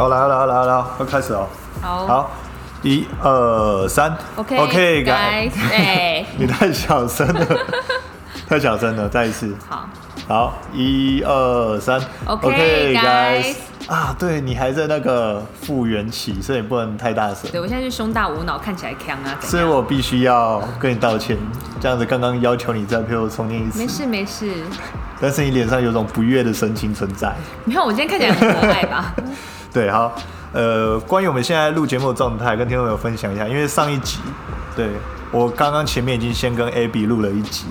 [0.00, 1.46] 好，来来来来，要开始哦。
[1.82, 2.06] 好。
[2.06, 2.30] 好，
[2.80, 4.16] 一二三。
[4.36, 6.24] OK OK，guys， 哎。
[6.40, 7.46] 你太小声了，
[8.48, 9.54] 太小声了，再一次。
[9.68, 9.86] 好，
[10.26, 12.00] 好，一二三。
[12.24, 13.56] OK，guys
[13.88, 17.50] 啊，对你还在那个复原期，所以不能太大声。
[17.52, 21.36] 对我现在是胸大无脑，看起来强啊，所以我必须要跟你道歉，
[21.78, 23.78] 这样子刚刚要求你再陪我重念一次。
[23.78, 24.64] 没次，事没事，
[25.20, 27.34] 但是你脸上有种不悦的神情存在。
[27.66, 29.14] 你看我今天看起来很可爱吧？
[29.72, 30.12] 对，好，
[30.52, 34.18] 呃，关于我们现在录节目的状态，跟听众朋友分享一下，因为上一集，
[34.74, 34.88] 对
[35.30, 37.66] 我刚刚前面已经先跟 Abby 录了一集，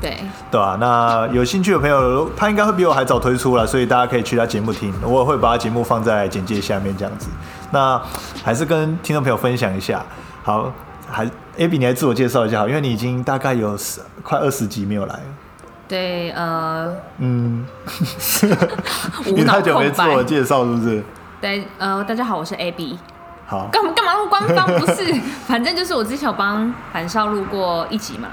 [0.00, 0.16] 对，
[0.50, 7.28] 对吧、那有兴趣的朋友，他应该会比我还早推出了，所以大家可以去他节目听，我也会把他节目放在简介下面这样子。
[7.70, 8.00] 那
[8.42, 10.02] 还是跟听众朋友分享一下，
[10.42, 10.72] 好，
[11.06, 11.26] 还
[11.58, 15.22] Abby 你来自我介绍一下好，因为你已经大概有十快二十集没有来了。
[15.86, 17.66] 对，呃， 嗯，
[19.26, 20.24] 无脑你太久没自我。
[20.24, 21.02] 介绍是不是？
[21.42, 22.96] 对，呃，大家好，我是 AB。
[23.48, 24.64] 好，干嘛干嘛那么官方？
[24.78, 25.12] 不是，
[25.44, 28.28] 反正就是我之前有帮樊少录过一集嘛。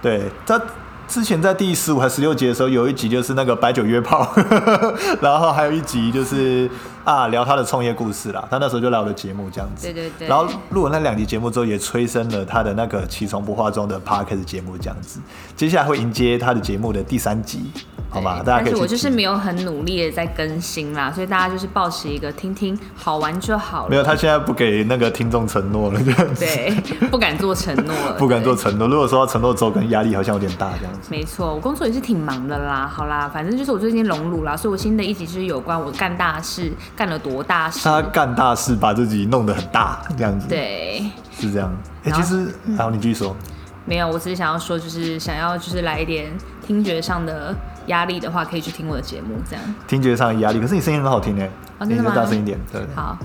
[0.00, 0.58] 对他
[1.06, 4.26] 之前在第十五还十六集的时候，有一集就是那个白酒约炮，
[5.20, 6.68] 然后还有一集就是
[7.04, 8.42] 啊聊他的创业故事啦。
[8.50, 15.20] 他那时候就来我的节目这样子，对对对然后录了那两集节目之后，也催生了他的那个起床不化妆的 podcast 节目这样子。
[15.54, 17.70] 接下来会迎接他的节目的第三集，
[18.14, 18.42] 好吧？
[18.44, 23.90] 大家可以但是我就是没有很努力的在更新啦，所以大家就是保持一个听听好玩就好了。
[23.90, 26.00] 没有，他现在不给那个听众承诺了。
[26.38, 26.74] 对，
[27.10, 28.54] 不敢做承诺了， 不敢做。
[28.54, 28.86] 承诺。
[28.86, 31.08] 如果说要承诺之后，可能压力好像有点大这样子。
[31.10, 32.86] 没错，我工作也是挺忙的啦。
[32.86, 37.80] 好啦，反正就是我最近荣辱啦，所以我新的一集就是有关我干大事，干了多大事。
[37.82, 41.04] 他干大事，把自己弄得很大，这样子。，对，
[41.36, 41.76] 是这样。
[42.04, 43.36] 哎、其实，好，你继续说。
[43.84, 46.30] 没有，我只是想要说，就是想要就是来一点
[46.64, 47.54] 听觉上的
[47.86, 49.64] 压力的话，可以去听我的节目，这样。
[49.86, 51.48] 听觉上的压力，可是你声音很好听哎、
[51.80, 52.80] 你就哦真的吗大声一点，对。
[52.94, 53.16] 好，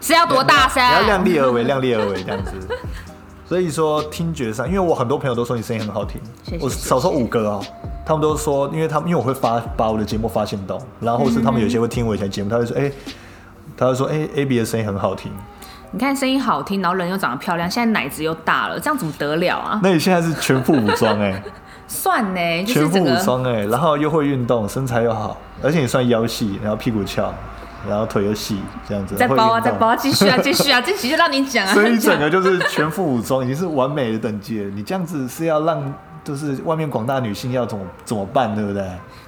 [0.00, 0.82] 是要多大声？
[0.82, 2.52] 你要量力而为，量力而为这样子。
[3.48, 6.20] 所以说听觉上，因为我很多朋友都说你声音很好听，
[6.60, 7.64] 我少说五个哦，
[8.04, 12.90] 他们都说，因为他们因为我会发把我的节目发现到，然后是他们有些会听我以前节目，他会说，哎、
[13.76, 15.30] 他会说，哎、a b 的声音很好听。
[15.92, 19.78] 你看声音好听，然后人又长得漂亮，现在奶子又大了，这样怎么得了啊？
[19.80, 21.40] 那你现在是全副武装哎、
[21.88, 27.32] 算呢，就全副武是整个装哎、然后又会运动，身材又好，而且你算腰细，然后屁股翘，
[27.88, 29.14] 然后腿又细，这样子。
[29.14, 31.72] 会再包啊，再包啊，继续啊， 继续啊，这集就让你讲啊。
[31.72, 34.70] 所以整个就是全副武装，已经是完美的等级了。
[34.70, 35.94] 你这样子是要让，
[36.24, 38.82] 就是外面广大女性要怎么怎么办，对不对？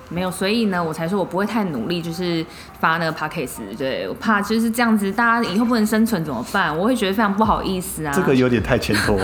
[0.08, 2.44] 没有，所以呢，我才说我不会太努力，就是
[2.80, 6.76] 发那个 podcast，对我怕就是这样子，大家以后不能生存怎么办？
[6.76, 8.12] 我会觉得非常不好意思啊。
[8.14, 9.18] 这个有点太前拖。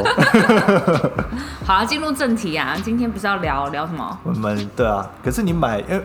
[1.65, 4.19] 好了，进入正题啊，今天不是要聊聊什么？
[4.23, 6.03] 我们对啊，可是你买，因为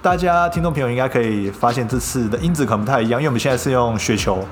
[0.00, 4.42] 大家听众朋友应该可以发现这次的音质可能不太一样，因为我们现在是用雪球，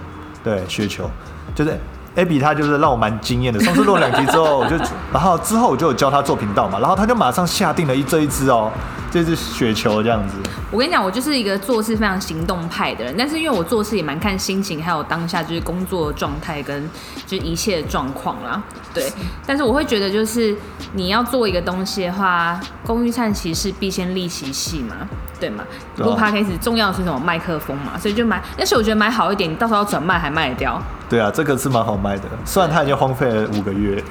[0.44, 1.08] 对，雪球，
[1.54, 1.78] 就是
[2.16, 3.58] Abby 他就是让我蛮惊艳的。
[3.60, 4.76] 上次录了两集之后，我就，
[5.12, 8.70] 然后之后我就有教他做频道嘛，然后他就马上下定了一这一支哦，
[9.10, 10.36] 这是雪球这样子。
[10.70, 16.88] 我跟你讲，我就是一个做事非常行动派的人，但是因为我做事也蛮看心情，还有当下就是工作状态跟
[17.26, 18.62] 就是一切的状况啦。
[18.94, 19.12] 对，
[19.46, 20.56] 但是我会觉得就是
[20.94, 24.94] 你要做一个东西的话，工欲善其事，必先利其器嘛，
[25.38, 25.64] 对吗？
[25.96, 27.18] 对啊录 podcast 重要的是什么？
[27.18, 28.40] 麦克风嘛，所以就买。
[28.56, 30.80] 但是我觉得买好一点，你到时候要转卖还卖得掉。
[31.08, 34.02] 对啊，这个是蛮好卖的，虽然它已经荒废了五个月，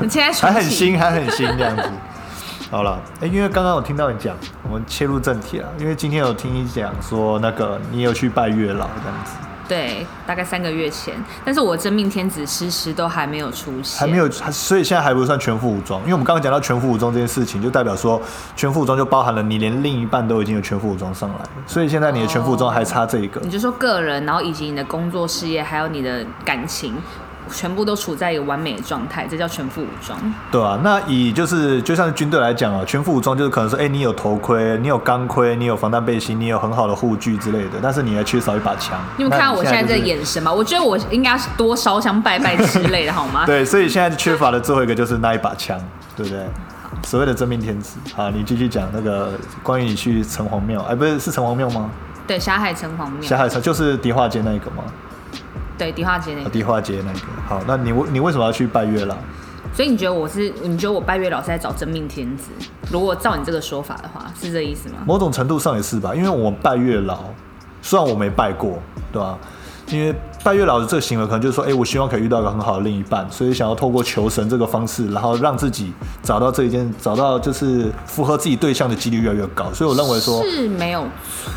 [0.00, 1.82] 你 现在 还很，新，还很新这样子。
[2.74, 5.68] 好了，哎、因为刚刚我听到你讲，我们切入正题了。
[5.78, 9.36] 因为今天有听你讲说，那个你有去拜月老这样子，
[9.68, 11.14] 对，大概三个月前，
[11.44, 16.00] 但是我真命天子迟迟都还没有出现，还没有，所以现在还不算全副武装。
[16.00, 18.20] 因为我们刚刚讲到全副武装这件事情，就代表说
[18.56, 23.40] 全副武装就包含了你连另一半都已经有全副武装上来了，所以现在你的全副武装还差这一个。
[23.44, 26.96] 你就说个人，然后以及你的工作事业，还有你的感情，
[27.50, 30.18] 全部都处在一个完美的状态，这叫全副武装。
[30.50, 38.98] 对啊，那以就是就像军队来讲啊，全副武装就是可能说，哎、你有头盔，你有钢盔，你有防弹背心，你有很好的护具之类的，但是你还缺少一把枪。
[39.16, 40.52] 你们看到我现在这个眼神吗？
[40.52, 43.44] 我觉得我应该是多烧香拜拜之类的，好吗？
[43.46, 45.78] 对，所以现在缺乏的最后一个就是那一把枪，
[46.16, 46.46] 对不对？
[47.04, 47.98] 所谓的真命天子。
[48.16, 49.32] 啊，你继续讲那个
[49.62, 51.90] 关于你去城隍庙，哎，不是是城隍庙吗？
[52.26, 54.82] 对，霞海城隍庙，霞海城就是迪化街那一个吗？
[55.76, 56.46] 对，迪化街那个。
[56.46, 57.18] 啊迪化街那个。
[57.48, 59.16] 好，那你为你为什么要去拜月老？
[59.74, 60.52] 所以你觉得我是？
[60.62, 62.50] 你觉得我拜月老是在找真命天子？
[62.92, 64.96] 如果照你这个说法的话，是这意思吗？
[65.04, 67.24] 某种程度上也是吧，因为我们拜月老，
[67.82, 68.78] 虽然我没拜过，
[69.12, 69.36] 对吧？
[69.94, 75.92] 因为拜月老的这个行为，可能就是说，哎、我希望可以遇到一个很好的另一半，所以想要透过求神这个方式，然后让自己
[76.22, 79.72] 找到这一件，找到就是符合自己对象的几率越来越高。
[79.72, 81.06] 所以我认为说，是没有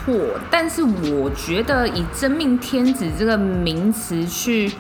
[0.06, 0.16] 错，
[0.50, 4.72] 但是我觉得以真命天子这个名词去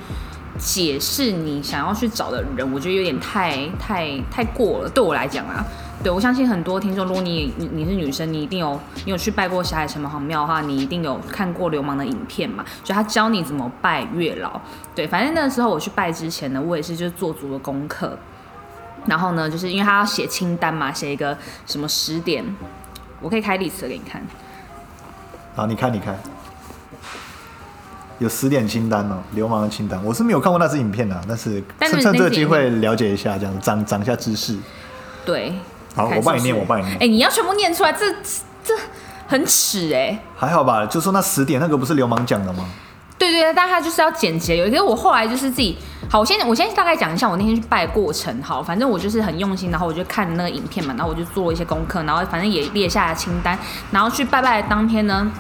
[0.57, 4.89] 解释你想要去找的人，我觉得有点太太太过了。
[4.89, 5.65] 对我来讲啊，
[6.03, 14.61] 对我相信很多听众，如果你你你是女生，你一定有你有去拜过霞海城隍庙的话，你一定有看过流氓的影片嘛，就他教你怎么拜月老。
[14.95, 18.17] 对，反正那个时候我去拜之前呢，我也是就是做足了功课。
[19.05, 22.44] 然后呢，就是因为他要写清单嘛，写一个什么十点，
[23.21, 24.21] 我可以开历史给你看。
[25.55, 26.17] 好，你看，你看，
[28.19, 30.03] 有十点清单哦，流氓的清单。
[30.05, 34.57] 我是没有看过那支影片的，但是但是趁趁这个机会了解一下，这样长长一下知识。
[35.25, 35.53] 对，
[35.97, 37.07] 好，我帮你念，我帮你念哎、。
[37.07, 38.09] 你要全部念出来，这
[38.63, 38.73] 这
[39.27, 40.85] 很耻哎、还好吧？
[40.85, 42.63] 就说那十点那个不是流氓讲的吗？
[43.17, 45.75] 对对对，但他就是要简洁有一个，我后来就是自己，
[46.07, 53.57] 好，我先我先大概讲一下我那天去拜的过程，好，反正我就是很用心，然后我就看那个影片嘛，然后我就做了一些功课，然后反正也列下了清单，
[53.89, 55.31] 然后去拜拜的当天呢。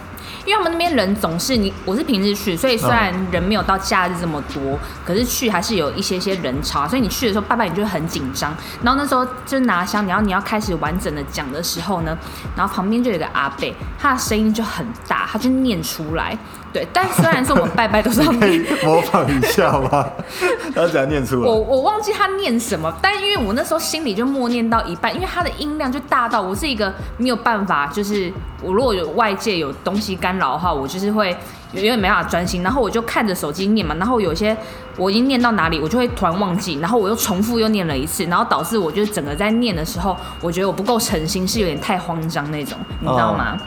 [0.47, 8.55] 因为我们那边人总是你，我是平日去，所以虽然人没有到假日这么多，可是去还是有一些些人潮，所以你去的时候拜拜你就很紧张。
[8.81, 12.17] 然后那时候就拿香，然后你要开始完整的讲的时候呢，
[12.55, 16.37] 然后旁边就有个阿贝，他的声音就很大，他就念出来。
[16.77, 18.31] 对，但虽然是我们拜拜都是要
[18.85, 20.07] 模仿一下吗？
[20.75, 21.49] 他怎样念出来？
[21.49, 28.31] 我我忘记他念什么，但因为我那时候心里就默念到一半，因为他的音量就大到我是一个没有办法，就是
[28.61, 31.35] 我如果有外界有东西干扰的话，我就是会
[31.71, 34.55] 有点没办法专心，然后我就看着手机念嘛，然后有些
[34.97, 43.57] 我已经念到哪里，我就会突然忘记，然后我又重复又念了一次，然后导致我就是整个在念的时候，我觉得我不够诚心，是有点太慌张那种，你知道吗？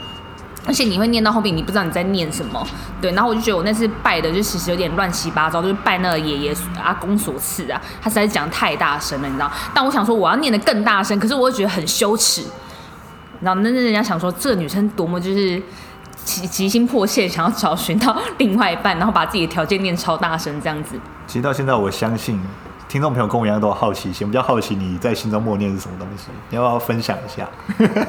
[0.67, 2.65] 而且你会念到后面，你不知道你在念什么，
[3.01, 3.11] 对。
[3.13, 9.51] 然后我就觉得我那次拜的就其实有点乱七八糟，就是拜那个爷爷阿公所赐啊，他实在讲太大声了，你知道。
[9.73, 12.43] 但我想说我要念得更大声，可是我又觉得很羞耻，
[13.39, 15.61] 然后那那人家想说这女生多么就是
[16.23, 20.95] 急急心迫切想要找寻到另外一半，然后把自己的条件念超大声这样子。
[21.25, 22.39] 其实到现在，我相信
[22.87, 27.49] 听众朋友跟我一样都有好奇心，比较好奇你在心中默念是什么东西，你要不要分享一下？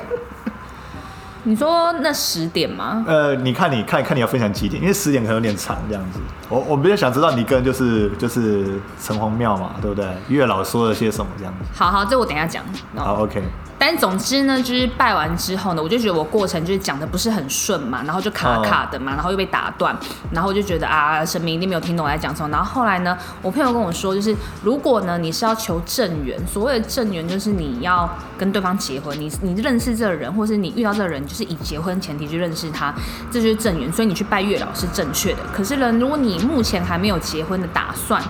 [1.45, 3.05] 你说那十点吗？
[3.07, 4.81] 呃，你看，你看看你要分享几点？
[4.81, 6.21] 因为十点可能有点长这样子。
[6.49, 10.07] 我我比较想知道你跟就是就是城隍庙嘛，对不对？
[10.29, 11.69] 月老说了些什么这样子。
[11.75, 12.65] 好好，这我等一下讲。
[12.95, 13.43] 好，OK。
[13.79, 19.97] 但总之呢，就是拜完之后呢，我就觉得我过程就是讲的不是很顺嘛，然后就卡卡的嘛，然后又被打断，
[20.31, 22.49] 然后我就觉得啊，神明一定没有听懂我在讲什么。
[22.51, 28.09] 然后后来呢，我朋友跟我说，就是如果呢你是要求正缘，所谓的正缘就是你要
[28.39, 32.93] 跟对方结婚，你你认识这个人，或是你遇到这个人，就是以结婚前提去认识他，
[33.31, 33.91] 这就是正缘。
[33.91, 35.39] 所以你去拜月老是正确的。
[35.51, 38.23] 可是呢，如果你目前还没有结婚的打算，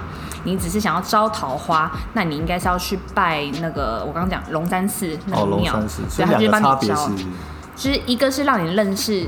[0.45, 7.27] 你只是想要招桃花，那你应该是要去拜那个我刚刚讲龙山寺那哦，个庙，龙山寺，所以，他就帮你招，别是
[7.75, 9.27] 就是一个是让你认识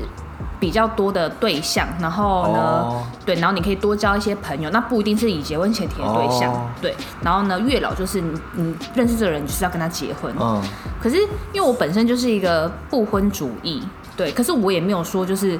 [0.65, 3.03] 比较多的对象，然后呢，哦。
[3.23, 6.65] 对，然后你可以多交一些朋友，那不一定是以结婚前提的对象，哦。
[6.81, 10.59] 对，然后呢，月老就是你你认识这个人你就是要跟他结婚，嗯，
[10.99, 11.17] 可是
[11.53, 13.83] 因为我本身就是一个不婚主义，
[14.15, 15.59] 对，可是我也没有说就是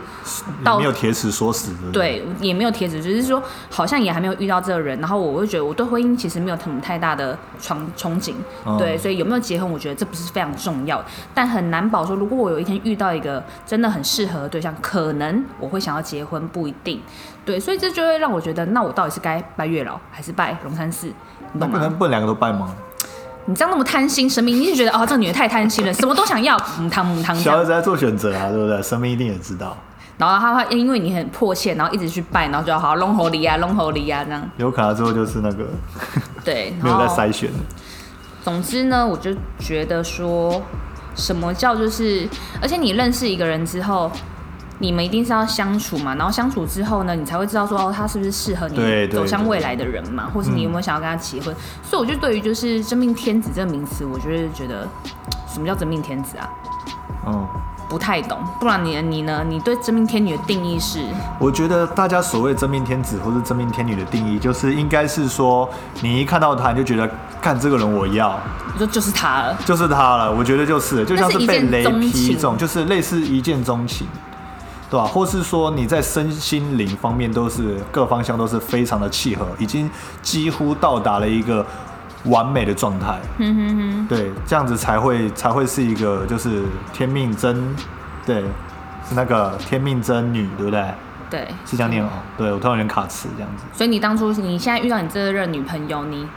[0.64, 2.26] 到没有铁齿说死，对不对？
[2.40, 8.34] 也没有铁齿，只是说好像也还没有遇到这个人，然后我会觉得我对婚姻其实没有什么太大的憧憧憬，
[8.66, 17.02] 嗯对，所以有没有结婚，我觉得这不是非常重要的，但很难保说，如果我有一天遇到一个真的很适合的对象，可能我会想要结婚，不一定，
[17.44, 21.08] 对，所以这就会让我觉得，那我到底是该拜月老还是拜龙山寺，
[21.52, 21.98] 你懂吗那不能？
[21.98, 22.74] 不能两个都拜吗？
[23.48, 28.82] 你这样那么贪心，神明一定是觉得哦，这个女的太贪心了， 什么都想要，母汤母汤小孩子在做选择啊，对不对？
[28.82, 29.78] 神明一定也知道，
[30.18, 34.42] 然后他会因为你很迫切，然后一直去拜，然后就要好龙猴梨啊，龙猴梨啊这样。
[34.58, 35.66] 有可能之后就是那个
[36.44, 37.50] 对， 没有在筛选。
[38.44, 40.62] 总之呢，我就觉得说，
[41.16, 42.28] 什么叫就是，
[42.62, 44.12] 而且你认识一个人之后，
[44.80, 51.56] 你们一定是要相处嘛，然后相处之后呢，你才会知道说哦，他是不是适合你走向未来的人嘛，或是你有没有想要跟他结婚。
[51.84, 54.88] 所以我就对于就是真命天子这个名词，我就是觉得
[55.48, 56.50] 什么叫真命天子啊？
[57.28, 57.48] 嗯，
[57.90, 59.44] 不太懂，不然你你呢？
[59.48, 61.00] 你对真命天女的定义是？
[61.40, 65.68] 我觉得大家所谓真命天子或是真命天女的定义，就是应该是说，
[66.02, 67.10] 你一看到他，你就觉得，
[67.42, 68.38] 看这个人我要，
[68.78, 69.58] 就就是他了。
[69.66, 70.32] 就是他了。
[70.32, 74.06] 我觉得就是，就像是被雷劈中，就是类似一见钟情，
[74.90, 75.06] 对吧？
[75.06, 79.90] 或是说你在身心灵方面都是各方向都是非常的契合，已经
[80.22, 81.66] 几乎到达了一个
[82.26, 83.20] 完美的状态。
[83.40, 86.64] 嗯哼哼，对，这样子才会才会是一个就是
[86.94, 87.76] 天命真，
[88.26, 88.42] 对，
[89.08, 90.94] 是那个天命真女，对不对？
[91.30, 92.10] 对，是这样念哦。
[92.38, 93.64] 对我突然有点卡词这样子。
[93.74, 96.28] 所以你当初你现在遇到你这任女朋友，你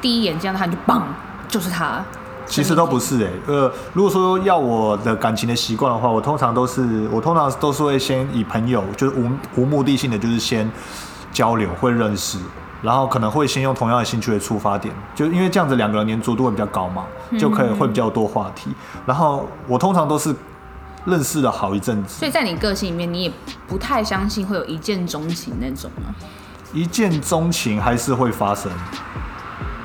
[0.00, 1.02] 第一眼见到她你就棒，
[1.48, 2.02] 就是她。
[2.46, 10.70] 其实都不是哎、呃，如果说要我的感情的习惯的话，我通常都是我通常都是会先以朋友，就是无无目的性的，就是先
[11.32, 12.38] 交流，会认识，
[12.82, 17.04] 然后可能会先用同样的兴趣为出发点，就因为这样子两个人粘着度会比较高嘛，
[17.38, 18.74] 就可以会比较多话题。
[19.06, 20.34] 然后我通常都是
[21.04, 23.32] 认识了好一阵子所，以在你个性里面，你也
[23.66, 26.14] 不太相信会有一见钟情那种啊。
[26.72, 28.70] 一见钟情还是会发生。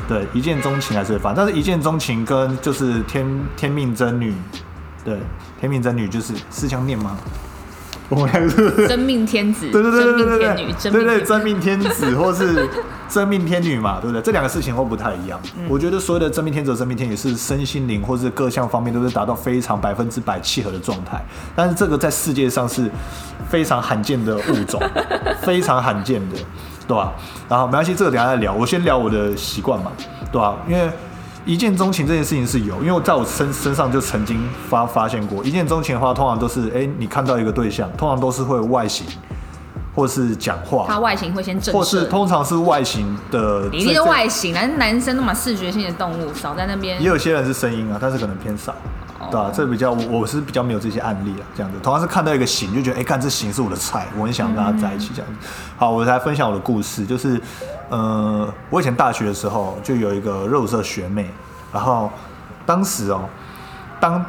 [0.08, 4.34] 对，一见钟情还是会发，但是一见钟情跟就是天天命真女，
[5.04, 5.18] 对，
[5.60, 7.18] 天命真女就是是这样念吗？
[8.10, 12.70] 我们两个是真命天子， 对对对真对对命天女，对，对对真命天真命天子或是
[13.10, 14.22] 真命天女嘛，对不对？
[14.22, 15.38] 这两个事情会不太一样。
[15.58, 21.22] 嗯我觉得所有的真命天子、和真命天女是身心灵或是各项方面都是达到非常百分之百契合的状态，
[21.54, 22.90] 但是这个在世界上是
[23.50, 24.82] 非常罕见的物种，
[25.44, 26.38] 非常罕见的，
[26.88, 27.14] 对吧？
[27.50, 28.54] 然后没关系，这个等下再聊。
[28.54, 29.92] 我先聊我的习惯嘛，
[30.32, 30.56] 对吧？
[30.68, 30.90] 因为
[31.46, 34.38] 一见钟情这件事情是有，因为我在我身身上就曾经
[34.70, 39.06] 发发现过，一见钟情的话，通常都是哎、你看到一个对象，通常都是会外形，
[39.96, 42.06] 或是讲话他，外形会先正或是。
[42.06, 47.08] 通常是外形的，你一定是外形，男男生都嘛视觉性的动物，少在那边也。
[47.08, 48.76] 有些人是声音啊，但是可能偏少，哦
[49.30, 51.78] 对吧、这比较我我是比较没有这些案例啊，这样子。
[51.82, 55.48] 同样是看到一个型，就觉得哎，看、这型是我的菜，我很想跟他在一起这样子。
[55.76, 57.42] 好，我来分享我的故事，就是
[57.90, 61.30] 呃，我以前大学的时候就有一个热舞社学妹，
[61.74, 62.10] 然后
[62.66, 63.22] 当时哦，
[64.00, 64.24] 当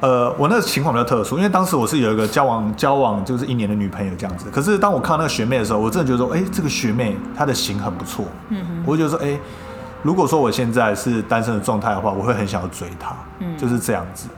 [0.00, 4.46] 呃，我那个情况比较特殊，因为当时我是有一个交往交往就是一年的女朋友这样子。
[4.52, 9.36] 可是当我看到那个学妹的时候，我真的觉得说，哎、这个学妹她的型很不错，嗯我就觉得说，哎、
[10.02, 13.14] 如果说我现在是单身的状态的话，我会很想要追她，
[13.58, 14.28] 就是这样子，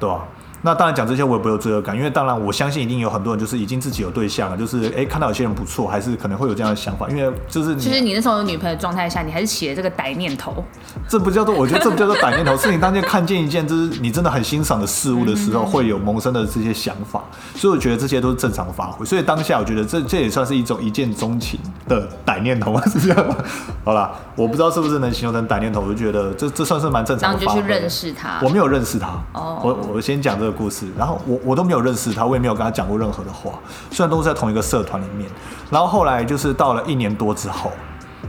[0.00, 0.24] 对吧、
[0.64, 10.64] 那当然讲这些我也不会有罪恶感，因为当然我相信一定有很多人就是已经自己有对象了，就是哎、看到有些人不错，还是可能会有这样的想法，因为就是其实你那时候有女朋友的状态下，你还是起了这个歹念头。
[11.06, 17.22] 这不叫做，我觉得这不叫做歹念头，是你当天看见一件就是你真的很欣赏的事物的时候，会有萌生的这些想法，
[17.54, 19.04] 所以我觉得这些都是正常发挥。
[19.04, 23.36] 所以当下我觉得这这也算是一种一见钟情的歹念头，是这样吗？
[23.84, 27.56] 好啦，我不知道是不是能形容成歹念头，我就觉得这这算是蛮正常的然后。
[27.56, 28.54] 就去认识他我。
[28.54, 33.52] 没有认识他，哦我我先讲这个故事，然后我我都没有认识他，我也没有跟他讲过任何的话，
[33.90, 35.28] 虽然都是在同一个社团里面，
[35.70, 37.70] 然后后来就是到了一年多之后，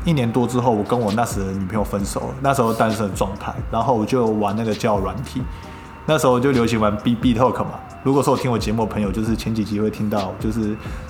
[0.03, 5.41] 一年多之后，我跟我那时的女朋友分手了，那时候单身状态，然后我就玩那个叫软体，
[6.05, 7.71] 那时候就流行玩 B B Talk 嘛。
[8.03, 10.59] 如果说我听我节目的朋友，就是前几集会听到，就是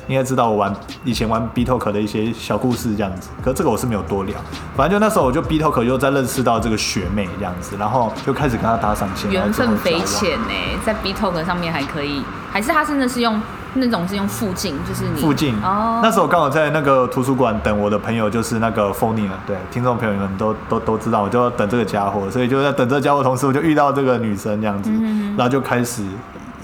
[0.07, 0.73] 应该知道我玩
[1.03, 3.29] 以前玩 B Talk 的一些小故事这样子。
[3.43, 4.33] 可是这个我是没有多聊，
[4.77, 10.53] 反正就那时候我就 B Talk 又在认识到这个学妹这样子，然后就开始跟她搭上线，缘分匪浅呢，
[10.85, 12.21] 在 B Talk 上面还可以，
[12.51, 13.41] 还是他真的是用
[13.75, 15.55] 那种是用附近，就是你附近。
[15.61, 24.89] 哦，那时候刚好在那个图书馆等我的朋友，就是那个 f o n y 了对，听众朋友们都都都知道，我就要等这个家伙，所以就在等这个家伙同时，我就遇到这个女生这样子，
[25.37, 26.03] 然后就开始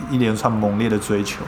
[0.10, 1.44] 一连串猛烈的追求，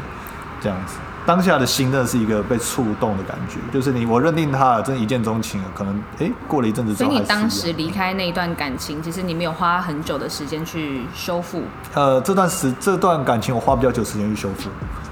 [0.62, 0.98] 这样子。
[1.26, 11.64] 当下的心真的是一个被触动的感觉，就是你我认定他了，真的一见钟情了，可能哎、过了一阵子之所以后还是一样，你当时离开那一段感情，其实你没有花很久的时间去修复。
[11.94, 14.70] 呃，这段时这段感情我花比较久时间去修复，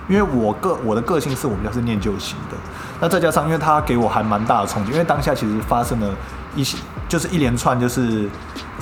[0.10, 2.58] 因为我个我的个性是我比较是念旧型的，
[3.00, 6.10] 那再加上因为他给我还蛮大的冲击，因为当下其实发生了
[6.56, 6.78] 一些
[7.08, 8.30] 就是一连串就是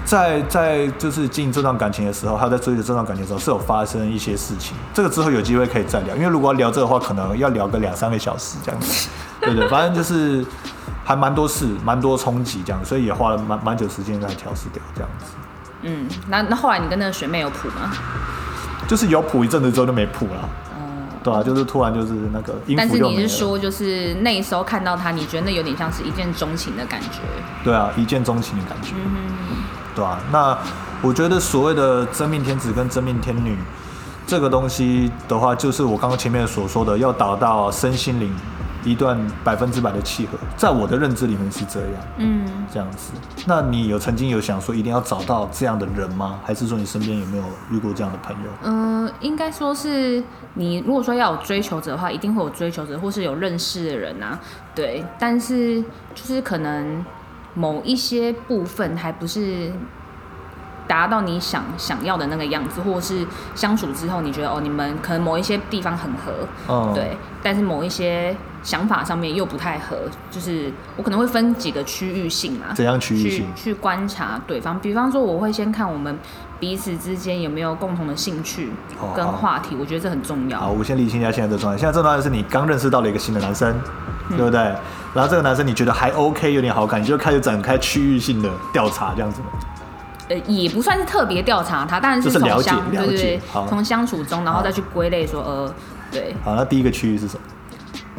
[0.05, 9.09] 在在就是经营这段感情的时候，他在追求这段感情的时候是有发生一些事情，这个之后有机会可以再聊，因为如果要聊这个话，可能要聊个两三个小时这样子，
[9.41, 10.45] 对对，反正就是
[11.03, 15.25] 还蛮多事，蛮多冲击这样，所以也花了蛮蛮久时间来调试掉这样子。
[15.83, 17.91] 嗯，那那后来你跟那个学妹有谱吗？
[18.87, 20.49] 就是有谱一阵子之后就没谱了，哦，
[21.23, 23.21] 对啊，就是突然就是那个音但是符就没了。
[23.21, 27.19] 你是说，就是那时候看到他，你觉得那有点像是一见钟情的感觉？
[27.63, 29.63] 对啊，一见钟情的感觉，嗯
[29.95, 30.17] 对啊。
[30.31, 30.57] 那
[31.01, 33.57] 我觉得所谓的真命天子跟真命天女
[34.25, 38.33] 这个东西的话，就是我刚刚前面所说的，要达到身心灵
[38.83, 41.91] 一段百分之百的契合，在我的认知里面是这样。
[42.17, 43.11] 嗯，这样子，
[43.45, 46.39] 那你有曾经有想说一定要找到这样的人吗？
[46.45, 48.49] 还是说你身边有没有遇过这样的朋友？
[48.63, 54.39] 嗯，应该说是你如果说要有追求者的话，一定会有追求者，或是有认识的人啊，
[54.73, 55.03] 对。
[55.17, 55.81] 但是
[56.15, 57.03] 就是可能
[57.53, 59.71] 某一些部分还不是
[60.89, 66.33] 达到你想想要的那个样子，或者是相处之后你觉得哦，你们可能某一些地方很合，
[66.67, 69.95] 嗯，对，但是某一些想法上面又不太合，
[70.31, 73.45] 就是我可能会分几个区域性嘛，怎样区域性？
[73.55, 74.79] 去观察对方。
[74.79, 76.17] 比方说，我会先看我们
[76.59, 78.71] 彼此之间有没有共同的兴趣
[79.15, 81.77] 跟话题，我觉得这很重要好，我先理清一下现在这状态。
[81.77, 83.71] 现在这状态是你刚认识到了一个新的男生，
[84.31, 84.59] 嗯对不对？
[85.13, 89.47] 然后这个男生你觉得还 OK，有点好感，你就开始展开区域性的调查，这样子吗。
[90.29, 95.73] 呃，也不算是特别调查他，当然就是了解从相对对对好，从相处中，然后再去归类说，呃，
[96.11, 97.41] 对，好，那第一个区域是什么？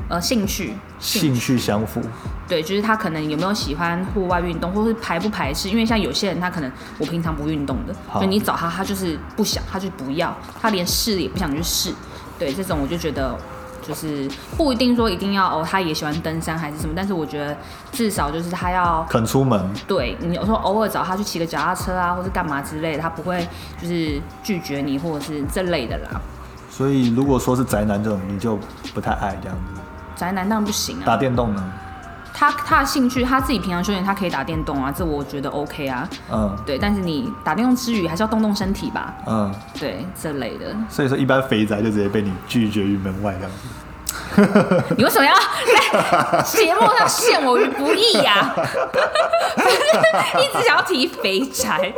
[0.09, 2.03] 呃，兴趣，兴趣相符。
[2.49, 5.69] 对，就是他可能有没有喜欢户外运动，或是排不排斥？
[5.69, 11.95] 因为像有些人他可能我平常不运动的，好就你找他，他就是不想，他就不要，他连试也不想去试。
[12.41, 13.39] 对，这种我就觉得
[13.87, 17.57] 就是不一定说一定要哦，他也喜欢登山还是什么，但是我觉得
[17.93, 23.47] 至少就是他要肯出门，对你有时候偶尔找他去骑个脚踏车啊，或是干嘛之类的，他不会
[23.81, 26.21] 就是拒绝你或者是这类的啦。
[26.71, 28.59] 所以如果说是宅男这种，你就
[28.95, 29.81] 不太爱这样子。
[30.17, 31.73] 宅男当然不行啊，打电动呢？
[32.33, 36.09] 他他的兴趣，他自己平常休闲，他可以打电动啊，这我觉得 OK 啊。
[36.33, 40.75] 嗯对，但是你打电动之余还是要动动身体吧，嗯，对这类的。
[40.89, 43.57] 所以说一般肥宅就直接被你拒绝于门外这样子。
[44.97, 45.33] 你为什么要
[46.35, 48.53] 在节目上陷我于不义呀、
[50.41, 51.93] 一直想要提肥宅。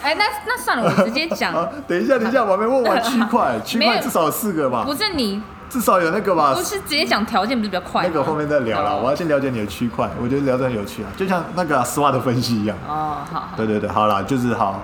[0.00, 1.52] 哎，那那算了，我直接讲，
[1.88, 4.94] 等一下，等一下，我还没问完区块，区块至少有四个吧不？
[4.94, 6.62] 是你，至少有那个吧不？
[6.62, 8.10] 是直接讲条件，不是比较快吗？
[8.12, 12.76] 那个后面再聊啦，哦我要先了解你的区块，我觉得聊得很有趣啊，就像那个 SWOT 分析一样。
[12.86, 14.82] 哦，好好 对对对，好啦，就是好。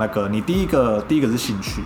[0.00, 1.82] 那个你第一个第一个是兴趣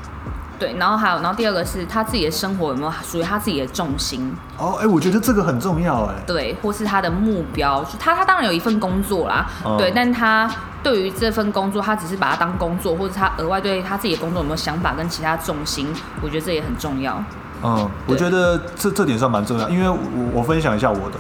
[0.59, 6.15] 对，然后还有，然后第二个是他自己的生活有没有属于他自己的重心，哦，哎、我觉得这个很重要哎。
[6.27, 10.49] 对，或是他的目标，就他他当然有一份工作啦，嗯对，但他
[10.83, 15.89] 对于这份工作，他只是把它当工作，或者他额外对他自己的工作有没有想法跟其他重心，
[16.21, 17.25] 我觉得这也很重要。
[17.63, 19.99] 嗯，我觉得这这点算蛮重要，因为我
[20.35, 21.17] 我分享一下我的，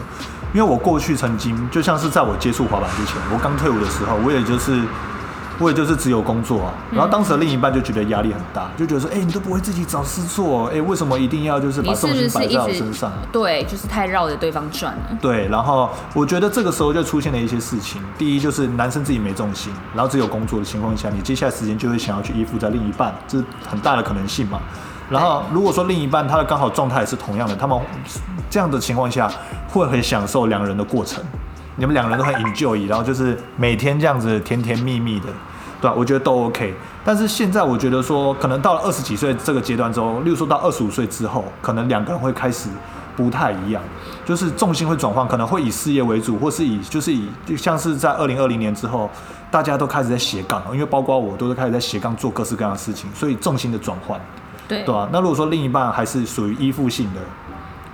[0.52, 4.82] 因为我过去曾经就像是在我接触滑板之前，我刚退伍的时候，我也就是
[5.58, 13.12] 我也就是只有工作啊，然后当时的另一半就觉得压力很大，就觉得说，哎、你都不会自己找事做，哎、为什么一定要就是把重心摆在我身上？
[13.30, 15.18] 对，就是太绕着对方转了？
[15.20, 18.02] 对，然后我觉得这个时候就出现了一些事情。
[18.18, 24.58] 第一就是男生自己没重心，然后只有工作的情况下，你接下来时间就会想要去依附在另一半，这是很大的可能性嘛。
[25.12, 27.78] 然后如果说另一半他的刚好状态也是同样的，他们
[28.48, 29.30] 这样的情况下
[29.68, 31.22] 会很享受两人的过程，
[31.76, 35.26] 你们两人都很 enjoy，然后就是每天这样子甜甜蜜蜜的，
[35.82, 36.74] 对吧、我觉得都 OK。
[37.04, 42.70] 但是现在我觉得说，可能到了二十几岁这个阶段之后，例如说到二十五岁之后，可能两个人会开始
[43.14, 43.82] 不太一样，
[44.24, 49.10] 就是重心会转换，可能会以事业为主，或是以就是以就像是在二零二零年之后，
[49.50, 54.18] 大家都开始在斜杠，因为包括我都是开始在斜杠做各式各样的事情，所以重心的转换，
[54.72, 57.20] 对对吧、那如果说另一半还是属于依附性的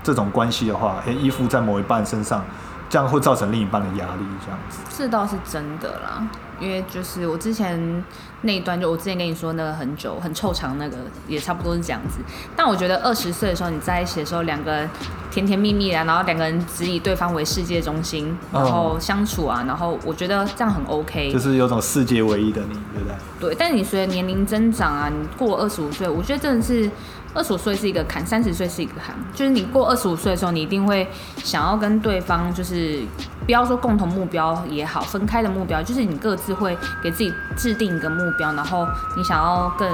[0.02, 2.44] 这种关系的话，诶，依附在某一半身上，
[2.88, 4.78] 这样会造成另一半的压力，这样子。
[4.90, 6.26] 这倒是真的啦，
[6.60, 8.04] 因为就是我之前
[8.42, 12.18] 那一段，就我之前跟你说那个很久很臭长那个，也差不多是这样子。
[12.56, 14.90] 但我觉得二十岁的时候你在一起的时候，两个人
[15.30, 21.32] 甜甜蜜蜜啊，然后两个人只以对方为世界中心，然后相处啊，然后我觉得这样很 OK。
[21.32, 23.16] 就是有种世界唯一的你，对不对？
[23.40, 26.90] 对，但你随着年龄增长啊，你过二十五岁，我觉得真的是
[27.34, 29.14] 二十五岁是一个坎，三十岁是一个坎。
[29.34, 33.00] 就是你过二十五岁的时候，你一定会想要跟对方，就是
[33.44, 38.86] 不要说共同目标也好，分开的目标，就是你各自会给自己制定一个目标，然后
[39.16, 39.88] 你想要更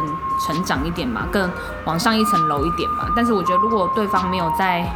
[0.46, 1.50] 成长一点嘛，更
[1.84, 3.08] 往上一层楼一点嘛。
[3.14, 4.86] 但是我觉得，如果对方没有在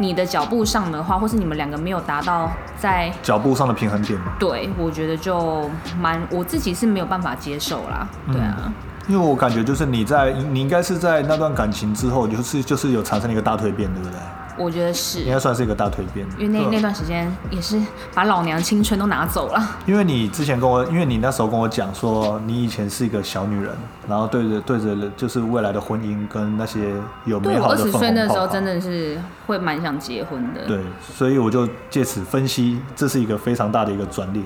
[0.00, 4.18] 你的脚步上的话，或是你们两个没有达到在脚步上的平衡点。
[4.38, 8.06] 对，我觉得就蛮我自己是没有办法接受啦。
[8.32, 8.72] 对啊。
[9.08, 14.18] 因为我感觉就是你在你应该是在那段感情之后，就是就是有产生了一个大蜕变，对不对？
[14.58, 16.26] 我觉得是，应该算是一个大蜕变。
[16.38, 17.78] 因为那那段时间也是
[18.14, 19.62] 把老娘青春都拿走了。
[19.84, 23.70] 因为你之前跟我，因为你那时候跟我讲说，你以前是一个小女人，
[24.08, 26.94] 然后对着对着就是未来的婚姻跟那些
[27.26, 30.64] 有美对我二十岁那时候真的是会蛮想结婚的。
[30.66, 34.40] 对，所以我就借此分析，这是一个非常大的一个转捩，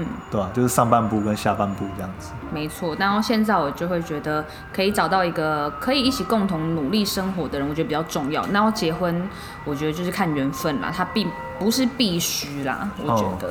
[0.00, 0.48] 嗯，对啊？
[0.54, 2.30] 就是上半部跟下半部这样子。
[2.52, 2.96] 没错。
[2.96, 8.44] 然后现在我就会觉得可以找到一个可以一起共同努力生活的人，我觉得比较重要。
[8.52, 9.28] 然后结婚，
[9.64, 13.48] 我觉得就是看缘分啦，它并不是必须啦，我觉哦得。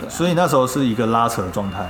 [0.00, 1.86] 对啊所以那时候是一个拉扯的状态，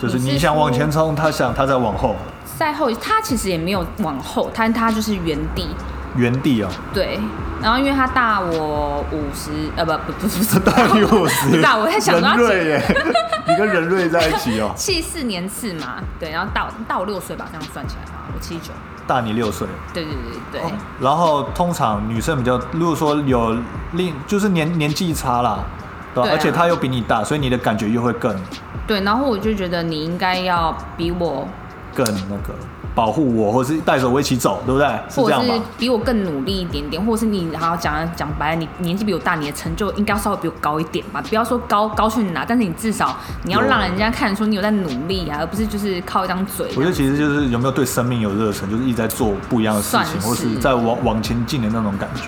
[0.00, 2.16] 就是你想往前冲，他想他在往后。
[2.44, 5.68] 赛后他其实也没有往后，他他就是原地。
[6.16, 7.18] 原地哦，对，
[7.62, 10.58] 然后因为他大我五十，呃，不不不不是。
[10.60, 12.82] 大你五十，大我在想瑞耶，
[13.46, 18.70] 你跟人瑞在一起哦， 七四年次嘛，对，然后大我大我六岁吧，这样算起来嘛，我七九，
[19.06, 19.66] 大你六岁。
[19.92, 20.12] 对对
[20.52, 23.56] 对对，然后通常女生比较，如果说有
[23.92, 25.58] 另就是年年纪差啦，
[26.14, 26.28] 对吧？
[26.28, 26.32] 对啊。
[26.32, 28.34] 而且他又比你大，所以你的感觉又会更。
[28.86, 31.46] 对，然后我就觉得你应该要比我，
[31.94, 32.54] 更那个
[32.98, 34.88] 保护我，或者是带着我一起走，对不对？
[35.08, 35.64] 是或者是这样吧？
[35.78, 46.66] 比我更努力一点点，或者是你好好讲讲白了，你年纪比我大，你的成就应该要稍微比我高一点吧，不要说高高去哪，但是你至少你要让人家看出你有在努力啊，而不是就是靠一张嘴。
[46.74, 52.24] 我觉得其实就是有没有对生命有热忱，就是一直在做不一样的事情，是或是在往往前进的那种感觉。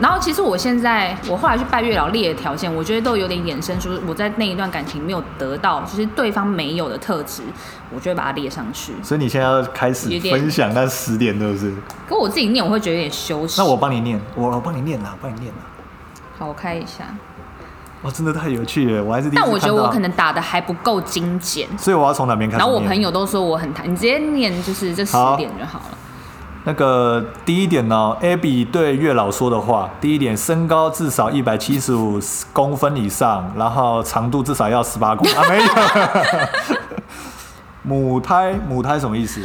[0.00, 7.42] 然后其实我现在，我后来去拜月老列的条件，我觉得都有点衍生出我在那一段感情没有得到，就是对方没有的特质，
[7.94, 8.92] 我就会把它列上去。
[9.02, 11.72] 所以你现在要开始分享那十点，对不对？
[12.08, 13.60] 可我自己念，我会觉得有点羞耻。
[13.60, 15.60] 那我帮你念，我我帮你念啦，我帮你念啦。
[16.38, 17.04] 好，我开一下。
[18.02, 22.58] 哇，真的太有趣了，我还是但我觉得我可能打的还不够精简，所以我要从哪边开始？
[22.58, 25.98] 然后我朋友都说我很谈，你直接念就是这十点就好了。
[26.66, 32.18] 那个第一点呢，Abby 对月老说的话，第一点，身高至少一百七十五
[32.52, 35.64] 公分以上，然后长度至少要十八公啊，没有。
[37.84, 39.40] 母胎，母胎什么意思？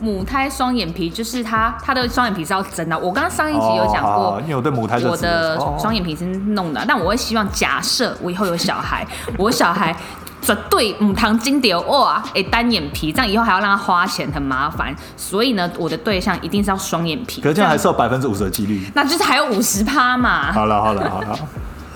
[0.00, 2.98] 母胎双眼皮就是他，他的双眼皮是要真的。
[2.98, 9.06] 我刚刚上一集有讲过因为我对母胎这我的哦双眼皮是弄的，但我会希望，假设我以后有小孩，
[9.38, 9.94] 我小孩
[10.40, 14.92] 绝对母堂金蝶哇，哎单眼皮，这样以后还要让他花钱，很麻烦。
[15.16, 17.40] 所以呢，我的对象一定是要双眼皮。
[17.40, 18.90] 可是这样还是有百分之五十的几率。
[18.94, 20.50] 那就是还有五十趴嘛。
[20.50, 21.38] 好了好了好了，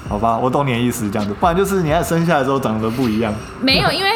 [0.08, 3.32] 好吧，我懂你的意思，这样子，不然就是你在生下来之后长得不一样。
[3.60, 4.10] 没有，因为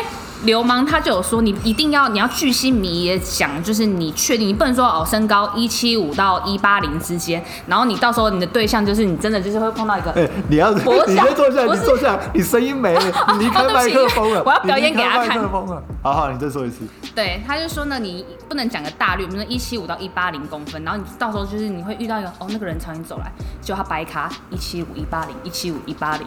[0.44, 10.10] 流氓他就有说，你一定要你要巨细靡遗的讲，就是你确定，你不能说哦身高一七五到一八零之间，然后你到时候你的对象就是你真的就是会碰到一个。
[10.20, 13.02] 哎、你要你我想先坐下，你坐下，你声音没了，
[13.34, 15.82] 你离开麦克风了， 我要表演给他看你离开麦克风了。
[16.02, 16.78] 好好，你再说一次。
[17.14, 26.26] 对，他就说呢，你不能讲个大略，比如说一七五到一八零公分，然后你到时候就是你会遇到一个哦，那个人朝你走来，就他白卡一七五一八零一七五一八零，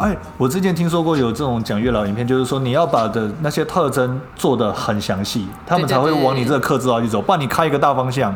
[0.00, 7.20] 哎，我之前听说过有这种讲月老影片，就是说你要把的那些特征做的很详细，他们才会往你这个克制化去走。
[7.20, 8.34] 不然你开一个大方向，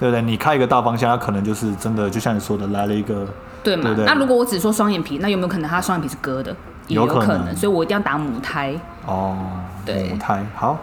[0.00, 0.20] 对不对？
[0.20, 3.24] 你开一个大方向，他可能就是真的，就像你说的，来了一个，
[3.62, 3.84] 对嘛？
[3.84, 6.50] 对对那如果我只说双眼皮，那有没有可能他双眼皮是割的？
[6.88, 8.74] 也有有可可能所以我一定要打母胎。
[9.06, 9.36] 哦，
[9.86, 10.44] 对母胎。
[10.56, 10.76] 好，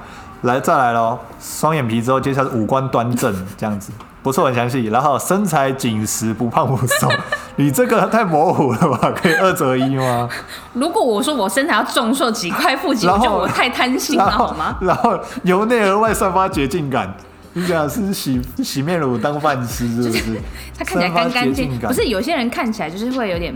[0.44, 3.92] 来再来喽，双眼皮之后，接下来是五官端正，这样子
[4.26, 4.88] 不错，很详细。
[4.88, 7.08] 然后身材紧实，不胖不瘦。
[7.58, 9.14] 你这个太模糊了吧？
[9.16, 10.28] 可以二择一吗？
[10.74, 14.76] 如果我说我身材要重瘦几块腹肌，就我觉得我太贪心了，好吗？
[14.82, 17.16] 然后由内而外散发洁净感。
[17.54, 20.42] 你讲是洗洗面乳当饭吃，是不是？
[20.76, 23.56] 它看起来干干净净，不是有些人看起来就是会有点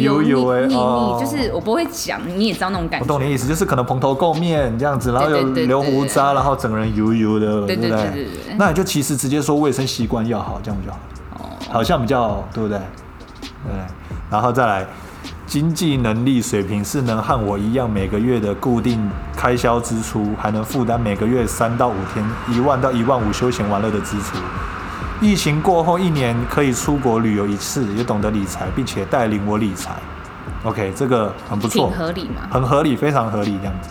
[0.00, 3.04] 油油油油欸腻腻哦，就是我不会讲，你也知道那种感觉。
[3.04, 10.98] 我懂你意思，就是可能蓬头垢面这样子，然后有留胡渣，然后整个人油油的，对对不对对对那你就其实直接说卫生习惯要好，这样就好，
[11.38, 12.78] 哦，好像比较对不对？
[13.38, 13.74] 对，
[14.30, 14.86] 然后再来。
[15.44, 24.38] 经济能力水平是能和我一样每个月的固定开销支出，还能负担每个月三到五天一万到一万五休闲玩乐的支出。
[25.22, 29.92] 疫情过后一年可以出国旅游一次，也懂得理财，并且带领我理财。
[30.64, 32.42] OK，这个很不错挺，合理嘛。
[32.50, 33.90] 很合理，非常合理这样子。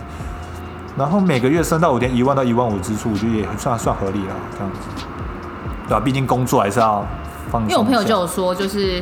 [0.98, 4.80] 然后每个月升到五天一万到一万五支出，我觉得也算算合理了，这样子，
[5.88, 7.06] 对吧、毕竟工作还是要
[7.50, 7.62] 放。
[7.64, 9.02] 因为我朋友就有说，就是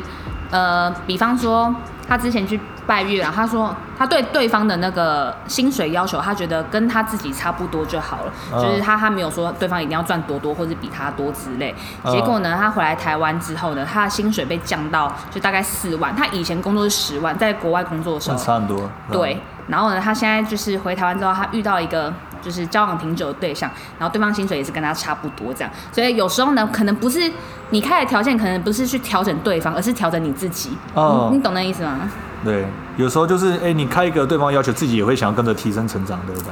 [0.52, 1.74] 呃，比方说
[2.10, 11.74] 他之前去拜月啊，他说他对对方的那个薪水要求，他觉得跟他自己差不多就好了，嗯就是他他没有说对方一定要赚多多或者比他多之类。
[12.04, 18.90] 嗯结果呢，他回来台湾之后呢，他的薪水被降到就大概四万，他以前工作是十万，在国外工作的时候，差很多。
[19.12, 27.32] 对，然后呢，他现在就是回台湾之后，他遇到一个就是交往挺久的对象，然后对方薪水也是跟他差不多这样，所以有时候呢，可能不是
[27.70, 30.72] 你开的条件，可能不是去调整对方，而是调整你自己。
[30.94, 32.10] 哦你你懂那意思吗？
[32.44, 36.52] 对，有时候就是哎、你开一个对方要求，自己也会想要跟着提升成长，对不对？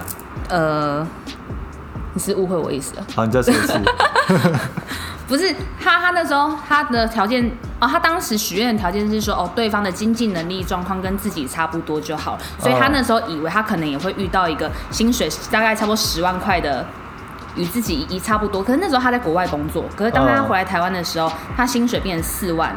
[0.49, 1.07] 呃，
[2.13, 3.05] 你是误会我意思了。
[3.15, 3.73] 好，你再说一次。
[5.27, 7.45] 不是他，他那时候他的条件
[7.79, 16.85] 哦，他当时许愿的条件是说，哦，对方的经济能力状况跟自己差不多就好了，所以他那时候以为他可能也会遇到一个薪水大概差不多十万块的。
[17.55, 22.71] 与自己一差不多，可是那时候他在国外工作，可是当他哦回来台湾的时候，他薪水变成四万，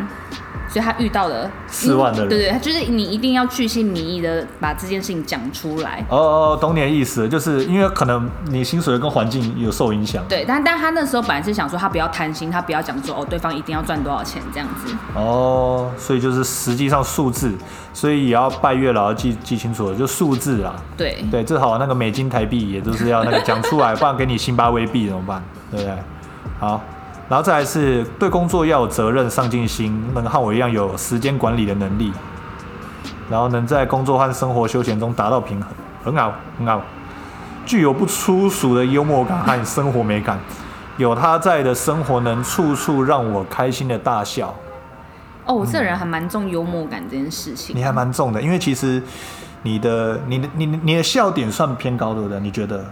[0.71, 6.05] 所以他遇到了四万的人对对，他就是你一定要巨细靡遗的把这件事情讲出来。
[6.09, 10.23] 哦哦，懂你的意思，就是因为可能你薪水跟环境有受影响。
[10.29, 14.95] 对，但但他那时候本来是想说，他不要贪心，他不要讲说哦，对方一定要赚多少钱这样子。
[15.15, 17.53] 哦，所以就是实际上数字，
[17.93, 20.75] 所以也要拜月老要记记清楚了，就数字啦。
[20.97, 25.43] 对，对，最好那个美金、台币也都是要那个讲出来， 不然给你辛巴威币怎么办？
[25.71, 25.97] 对不对？
[26.59, 26.81] 好，
[27.31, 32.13] 然后再来是对工作要有责任、上进心，能和我一样有时间管理的能力，
[33.31, 35.71] 然后能在工作和生活休闲中达到平衡，
[36.03, 36.83] 很好，很好。
[37.65, 40.41] 具有不粗俗的幽默感和生活美感，
[40.97, 44.53] 有他在的生活能处处让我开心的大笑。
[45.47, 47.77] 哦，我这个人还蛮重幽默感这件事情。
[47.77, 49.01] 你还蛮重的，因为其实
[49.63, 52.41] 你的、你的、你、你的笑点算偏高，对不对？
[52.41, 52.85] 你觉得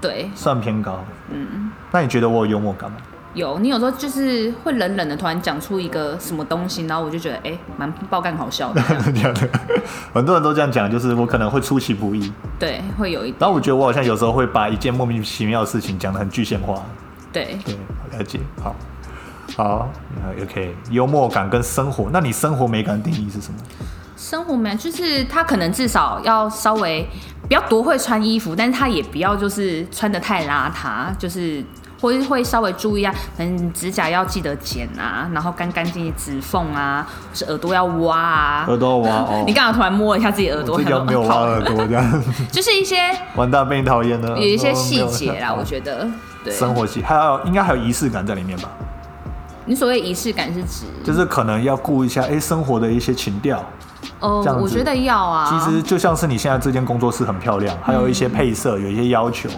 [0.00, 1.04] 对，算偏高？
[1.32, 2.98] 嗯，那你觉得我有幽默感吗？
[3.34, 8.80] 有你有时候就是会冷冷的突然讲出一个什么东西，然后我就觉得哎，蛮爆干好笑的。
[10.14, 13.36] 很多人都这样讲，就是我可能会出其不意，对，会有一点。
[13.40, 16.82] 然后我觉得我好像有时候会把一件莫名其妙的事情讲得很具象化。
[17.32, 17.74] 对，对，
[18.16, 18.38] 了解。
[18.62, 18.74] 好，
[19.56, 19.88] 好
[20.22, 23.58] 呃，OK，幽默感跟生活，那你生活美感定义是什么？
[24.16, 27.04] 生活美就是他可能至少要稍微
[27.48, 31.62] 不要多会穿衣服，但是他也不要就是穿的太邋遢，就是
[32.04, 38.64] 或是会稍微注意啊，可能指甲要记得剪啊，然后干干净净指缝啊，或是耳朵要挖啊。
[38.68, 42.96] 耳朵挖 哦你，刚刚突然摸了一下自己耳朵，我自己没有挖耳朵，这样 就是一些
[43.36, 44.38] 完蛋被你讨厌了。
[44.38, 46.06] 有一些细节啦， 我觉得。
[46.44, 48.68] 对，生活细，还有应该还有仪式感在里面吧？
[49.64, 53.64] 你所谓仪式感是指就是可能要顾一下，哎、生活的一些情调。
[54.20, 55.48] 哦我觉得要啊。
[55.50, 59.48] 其实就像是你现在这间工作室很漂亮，还有一些配色，有一些要求，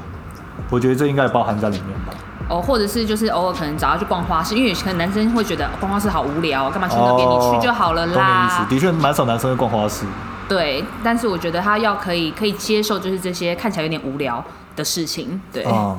[0.70, 2.14] 我觉得这应该也包含在里面吧。
[2.48, 7.28] 哦，或者是就是偶尔可能找他去逛花市，因为可能男生会觉得逛花市好无聊，干嘛去那边？
[7.28, 8.68] 你去就好了哦懂你意啦思，。
[8.68, 10.06] 的确蛮少男生会逛花市。
[10.48, 14.42] 对，但是我觉得他要可以可以接受，就是这些看起来有点无聊
[14.76, 15.40] 的事情。
[15.52, 15.98] 对，嗯，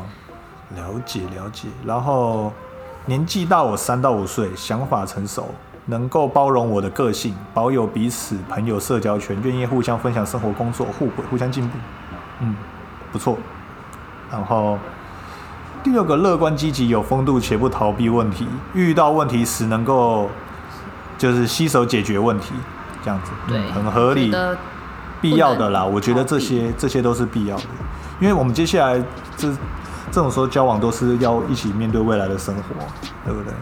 [0.76, 1.68] 了解了解。
[1.86, 2.54] 然后
[3.08, 5.50] 年纪大我三到五岁，想法成熟，
[5.88, 11.78] 能够包容我的个性，保有彼此朋友社交圈，愿意互相分享生活、工作，互补，互相进步。
[12.40, 12.56] 嗯，
[13.12, 13.38] 不错。
[14.32, 14.78] 然后
[15.88, 20.30] 第六个，乐观积极，有风度且不逃避问题，遇到问题时能够
[21.18, 22.52] 就是携手解决问题，
[23.06, 24.30] 这样子，对嗯很合理
[25.22, 27.64] 必要的啦，我觉得这些这些都是必要的，
[28.20, 29.02] 因为我们接下来
[29.38, 29.48] 这
[30.12, 32.62] 这种时候交往都是要一起面对未来的生活，
[33.24, 33.54] 对不对？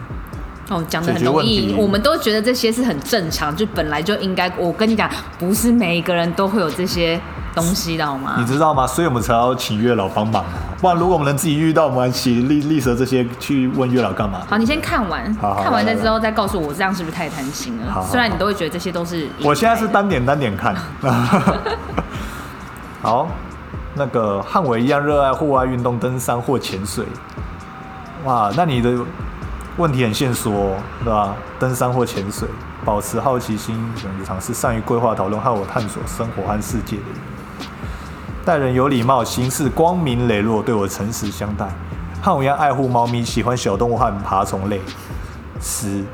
[0.68, 4.52] 哦，讲的很容易，我们都觉得这些是很正常，就本来就应该。
[4.58, 5.08] 我跟你讲，
[5.38, 7.20] 不是每一个人都会有这些
[7.54, 8.44] 东西的好吗你？
[8.44, 8.84] 知道吗？
[8.84, 14.42] 所以我们才要请月老帮忙啊，不然如果我们能自己遇到，我们还请历历蛇这些去问月老干嘛？
[14.48, 18.06] 好，你先看完，好好看完再之后再告诉我，这样是不是太贪心了？
[18.10, 20.76] 虽然你都会觉得这些都是，我现在是单点单点看。
[23.00, 23.28] 好，
[23.94, 27.06] 那个汉伟一样热爱户外运动，登山或潜水。
[28.24, 28.92] 哇，那你的
[29.78, 31.34] 问题很现说、哦，对吧？
[31.58, 32.46] 登山或潜水，
[32.84, 37.35] 保持好奇心，勇于尝试，善于规划讨论，和我探索生活和世界的人。
[38.46, 41.66] 待人有礼貌，行事光明磊落，对我诚实相待。
[42.22, 44.80] 和我一样爱护猫咪，喜欢小动物和爬虫类。
[45.60, 46.04] 十，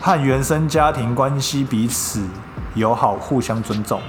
[0.00, 2.22] 和原生家庭关系彼此
[2.72, 4.00] 友好，互相尊重。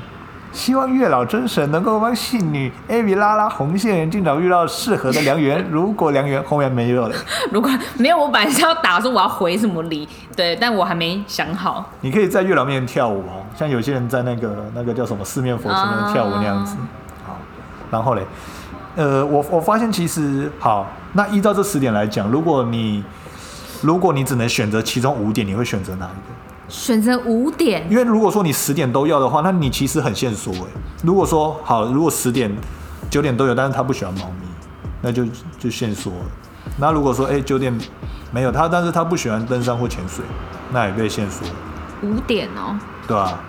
[0.53, 5.61] 希望月老真神能够帮信女艾米拉拉红线人尽早遇到适合的良缘。
[5.69, 7.15] 如果良缘后面没有了，
[7.51, 11.83] 如果没有，我本来是要打说我要回什么礼，对，但我还没想好。
[11.99, 16.77] 你可以在月老面前跳舞哦，像有些人在那个那个叫什么四面佛前面跳舞那样子。
[16.77, 17.04] 好，
[17.95, 18.21] 然后嘞，
[18.97, 23.01] 呃，我我发现其实好，那依照这十点来讲，如果你
[23.81, 26.35] 如果你只能选择其中五点，你会选择哪一个？
[26.67, 30.67] 选择五点，因为如果说你十点都要的话，那你其实很限缩哎。
[31.03, 32.53] 如果说好，如果十点、
[33.09, 34.47] 九点都有，但是他不喜欢猫咪，
[35.01, 35.25] 那就
[35.57, 36.25] 就限缩了。
[36.77, 37.73] 那如果说哎九点
[38.29, 40.25] 没有他，但是他不喜欢登山或潜水，
[40.73, 41.45] 那也被限缩，
[42.01, 42.77] 五点哦，
[43.07, 43.39] 对吧、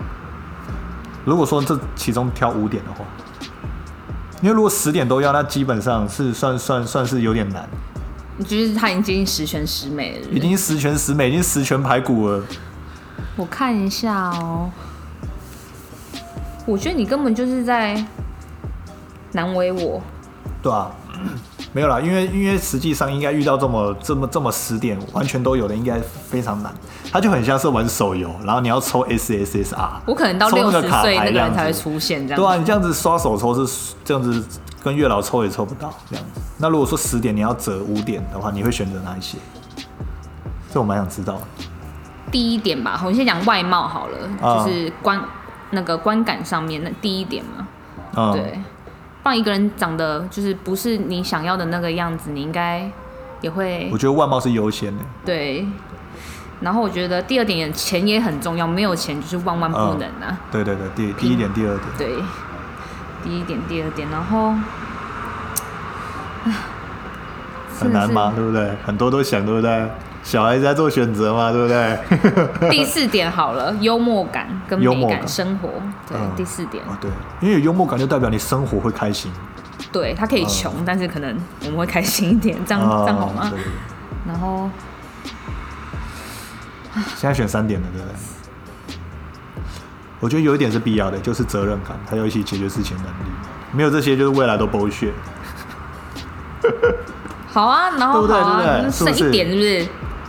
[1.25, 3.03] 如果说这其中挑五点的话，
[4.41, 7.67] 因为如果十点都要，那基本上是算算算是有点难，
[8.37, 10.27] 你觉得他已经接近十全十美了。
[10.31, 12.43] 已经十全十美，已经十全排骨了。
[13.35, 14.69] 我看一下哦，
[16.65, 18.03] 我觉得你根本就是在
[19.31, 20.01] 难为我。
[20.61, 20.91] 对啊，
[21.77, 26.73] 没有啦，因为因为实际上应该遇到这么这么这么十点完全都有的，应该非常难。
[27.11, 32.41] 它就很像是玩手游，然后你要抽 SSSR，我可能到六十岁那个人才会出现这样。
[32.41, 34.43] 对啊，你这样子刷手抽是这样子，
[34.83, 36.41] 跟月老抽也抽不到这样子。
[36.57, 39.37] 那如果说十点你要折五点的话，你会选择哪一些？
[40.73, 41.41] 这我蛮想知道的。
[42.31, 45.21] 第一点吧，我们先讲外貌好了，啊就是观
[45.69, 47.67] 那个观感上面的第一点嘛。
[48.15, 48.59] 嗯，对，
[49.27, 52.89] 不然一个人长得就是不是你想要的那个样子，你应该
[53.41, 55.03] 也会我觉得外貌是优先的。
[55.25, 55.67] 对。
[56.61, 60.39] 然后我觉得第二点，钱也很重要，没有钱就是万万不能啊。
[60.49, 62.15] 对对对，第第一点，第二点，对，
[63.21, 64.53] 第一点，第二点，然后
[67.77, 68.31] 很难吗？？
[68.33, 68.77] 对不对？
[68.85, 69.91] 很多都想，对不对？
[70.27, 71.97] 小孩子在做选择嘛，对不对？
[72.69, 75.69] 第四点好了，幽默感跟美感，幽默感生活。
[76.05, 77.09] 对，嗯第四点，啊，对，
[77.39, 79.31] 因为有幽默感就代表你生活会开心。
[79.89, 83.51] 对他可以穷，但是可能我们会开心一点，这样、啊这样好吗对？
[83.51, 83.71] 对对
[84.27, 84.69] 然后
[87.15, 88.15] 现在选三点了，对不对？
[90.19, 93.31] 我觉得有一点是必要的，就是责任感，还有一起解决事情能力。
[93.71, 95.13] 没有这些，就是未来都 bullshit。
[97.47, 99.87] 好啊，然后对不对好啊，对不对剩一点是不是？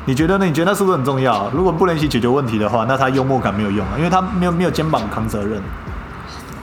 [0.08, 0.46] 你觉得呢？
[0.46, 1.50] 你觉得那是不是很重要？
[1.50, 5.60] 如果不能一起解决问题的话，那他幽默感没有用啊，因为他没有没有肩膀扛责任，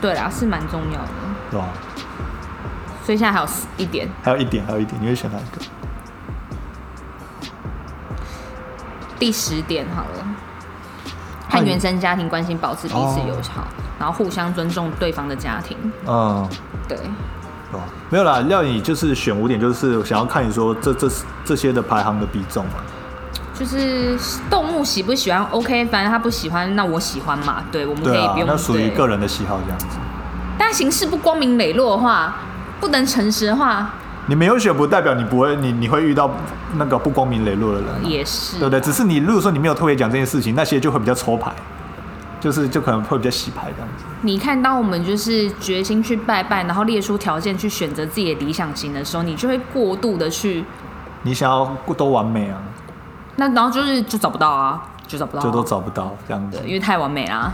[0.02, 1.10] 对啦，是蛮重要的。
[1.52, 1.68] 对吧？
[3.06, 5.62] 所以现在还有一点，还有一点，还有一点，你会选哪一个？
[9.20, 10.28] 第十点好了，
[11.48, 13.68] 和原生家庭关系保持彼此哦友好，
[14.00, 15.78] 然后互相尊重对方的家庭。
[16.08, 16.50] 嗯，
[16.88, 17.86] 对，对吧？
[18.10, 21.08] 没有啦，要你就是选五点，就是想要看你说这这
[21.46, 22.82] 这些的排行的比重嘛。
[23.58, 24.18] 就是
[24.50, 27.64] 动物喜不喜欢？OK，反正他不喜欢，那我喜欢嘛。
[27.72, 28.48] 对，我们可以不，用。
[28.48, 29.86] 那属于个人的喜好这样子。
[30.58, 32.36] 但行事不光明磊落的话，
[32.80, 33.90] 不能诚实的话，
[34.28, 36.30] 你没有选，不代表你不会，你你会遇到
[36.76, 38.60] 那个不光明磊落的人嘛，也是。
[38.60, 38.82] 对不对？
[38.82, 41.54] 只是你如果说你没有特别讲这件事情，那些就会比较抽牌，
[42.42, 44.04] 就是就可能会比较洗牌这样子。
[44.22, 50.66] 你看，当我们就是决心去拜拜，然后列出条件去选择自己的理想型的时候，你就会过度的去，
[51.24, 51.66] 你想要
[51.96, 52.58] 都完美啊，
[53.38, 57.54] 那然后就是就找不到啊，就找不到、啊，就都找不到这样子，，因为太完美啦。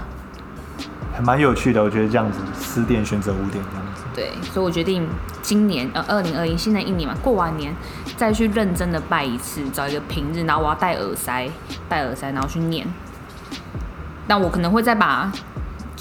[1.13, 1.83] 还蛮有趣的。
[1.83, 4.03] 我觉得这样子十点选择五点这样子。
[4.15, 5.07] 对，所以我决定
[5.41, 7.75] 今年呃二零二一新的一年嘛，过完年
[8.15, 11.49] 再去认真的拜一次，找一个平日，然后我要戴耳塞，
[11.89, 12.87] 戴耳塞，然后去念。
[14.27, 15.29] 但我可能会再把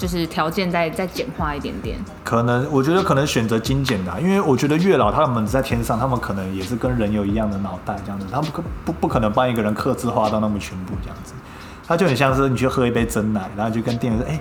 [0.01, 1.95] 就是条件再再简化一点点。
[2.23, 11.33] 可能我觉得可能选择精简的、因为我觉得月老他们在天上，他们可能也是跟人有一样的脑袋这样子，他们不不不可能帮一个人克制化到那么全部这样子。
[11.87, 14.39] 他就很像是你去喝一杯真奶，然后就跟店员说：“哎、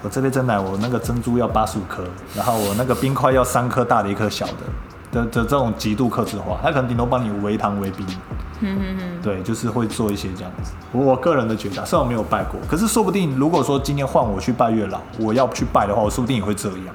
[0.00, 4.62] 我这杯真奶我那个珍珠要八十五颗，然后我那个冰块要三颗大的一颗小的。”
[5.12, 8.04] 的的这种极度克制化，他可能顶多帮你围糖围冰，
[8.60, 10.72] 嗯嗯嗯，对，就是会做一些这样子。
[10.90, 16.94] 我个人的觉得，虽然我没有拜过，可是说不定如果说今天换我去拜月老，我要去拜的话，我说不定也会这样。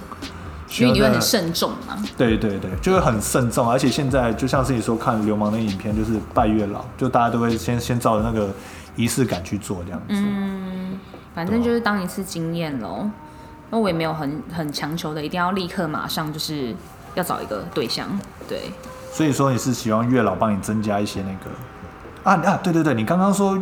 [0.80, 1.97] 因为你会很慎重嘛。
[2.17, 8.49] 对对对，就会很慎重，而且现在就像是你说看流氓的影片，就是拜月老，就大家都会先先照着那个
[8.97, 10.06] 仪式感去做这样子。
[10.10, 10.99] 嗯，
[11.34, 13.10] 反正就是当一次经验喽。
[13.69, 16.75] 那我也没有很很强求的，一定要立刻马上就是
[17.17, 18.08] 要找一个对象。
[18.47, 18.71] 对，
[19.12, 23.60] 所以说你是希望月老帮你增加一些那个啊啊，对对对，你刚刚说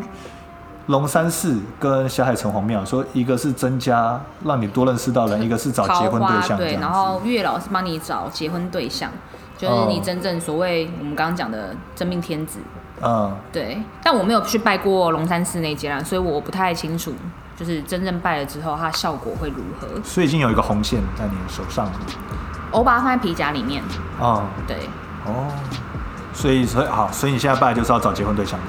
[0.87, 9.11] 龙山寺跟霞海城隍庙，说一个是增加让你多认识到人，一个是找结婚对象对，然后月老是帮你找结婚对象，
[9.57, 12.59] 就是你真正所谓我们刚刚讲的真命天子。
[13.01, 17.13] 嗯，对，但我没有去拜过龙山寺那一间啦，所以我不太清楚，
[17.57, 19.87] 就是真正拜了之后，它效果会如何。
[20.01, 21.91] 所以已经有一个红线在你手上了。
[22.77, 23.81] 我把它放在皮夹里面，
[24.19, 24.77] 哦、对，
[25.25, 25.47] 哦，
[26.33, 28.65] 所以所以好，所以你现在拜就是要找结婚对象的。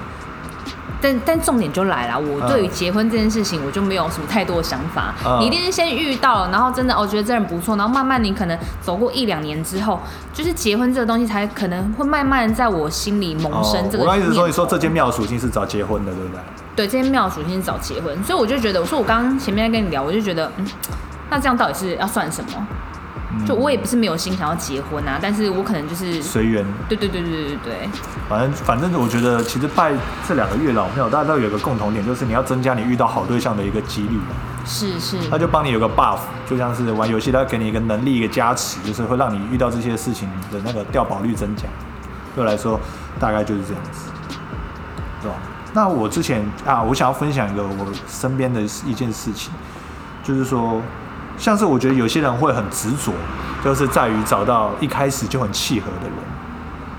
[0.99, 5.15] 但但重点就来了，我嗯对于结婚这件事情，我就没有什么太多的想法。
[5.27, 10.01] 嗯你一定是先遇到了，然后真的哦，觉得这人不错，然后慢慢你可能走过一两年之后，
[10.33, 16.41] 就是结婚这个东西才可能会慢慢在我心里萌生这个哦、我刚一直说，你说这间庙属性是找结婚的，对不对？
[16.75, 20.67] 对，这间庙属性是找结婚，所以我就觉得，我说我刚刚前面在跟你聊，我就觉得，嗯，
[21.29, 22.67] 那这样到底是要算什么？
[23.45, 26.65] 就我也不是没有心想要结婚啊，但是我可能就是，随缘。
[26.89, 27.89] 对对对对对对
[28.29, 29.93] 反正反正我觉得，其实拜
[30.27, 34.35] 这两个月老庙，大家都有一个共同点，就是你要增加你遇到好对象的一个几率嘛。
[34.65, 36.19] 是是，他就帮你有个 buff，
[36.49, 41.65] 就像是玩游戏，他给你一个能力一个加持，就是会让你遇到这些事情的那个掉保率增加。
[42.35, 42.81] 对我来说，
[43.21, 44.11] 大概就是这样子，
[45.23, 45.37] 对吧？
[45.73, 49.53] 那我之前啊，我想要分享一个我身边的一件事情，
[50.25, 50.83] 就是说，
[51.39, 53.13] 像是我觉得有些人会很执着，
[53.63, 56.17] 就是在于找到一开始就很契合的人，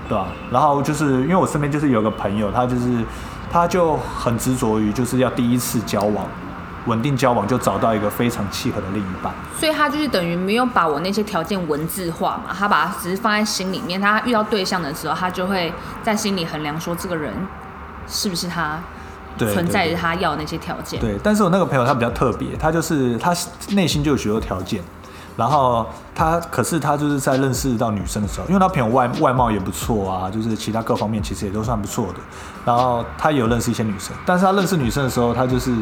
[0.08, 0.26] 对吧？
[0.50, 3.04] 然后就是因为我身边就是有个朋友，他就是
[3.50, 6.26] 他就很执着于就是要第一次交往，
[6.86, 9.32] 稳定交往就找到一个非常契合的另一半。
[9.58, 15.72] 所以他就是等于没有把我那些条件文字化嘛，他把它只是放在心里面，他遇到对象的时候，他就会
[16.02, 17.34] 在心里衡量说这个人
[18.06, 18.78] 是不是他
[19.38, 21.00] 存在着他要那些条件。
[21.00, 23.34] 对，但是我那个朋友他比较特别，他就是他
[23.70, 24.82] 内心就有许多条件，
[25.36, 32.14] 然后他可是他就是在认识到女生的时候，因为他朋友外外貌也不错啊，就是其他各方面其实也都算不错的，
[32.64, 35.72] 然后他也有认识一些女生，但是他认识女生的时候，他就是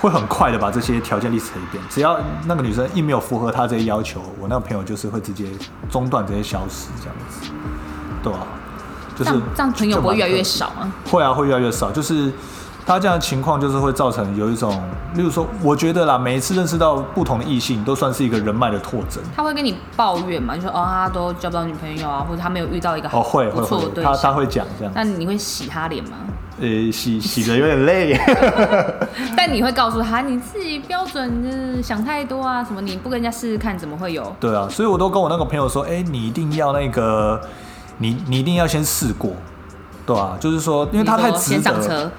[0.00, 5.46] 会很快的把这些条件 list 一遍，只要那个女生一没有符合他这些要求，我那个朋友就是会直接
[5.90, 7.50] 中断这些消失这样子，
[8.22, 8.40] 对啊，
[9.16, 10.92] 就是这样朋友不会越来越少吗？
[11.10, 11.90] 会啊，会越来越少。
[11.90, 12.32] 就是
[12.84, 14.72] 他这样的情况，就是会造成有一种，
[15.14, 19.22] 例如说，我觉得啦，每一次认识到不同的异性，都算是一个人脉的拓展。
[19.36, 20.56] 他会跟你抱怨嘛？
[20.56, 24.32] 就说哦，他都交不到女朋友啊，或者他没有遇到一个哦，会会会，他他。
[24.32, 24.92] 会讲这样。
[24.96, 26.16] 那你会洗他脸吗？
[26.58, 28.18] 呃，洗洗的 有点累。
[29.36, 34.34] 但你会告诉他你自己标准的想太多啊，什么你不跟人家试试看，怎么会有？
[34.40, 37.40] 对啊，所以我都跟我那个朋友说，哎、你一定要那个，
[37.98, 39.32] 你你一定要先试过，
[40.06, 41.80] 对啊，就是说，因为他太值得了。
[41.80, 42.10] 先上车，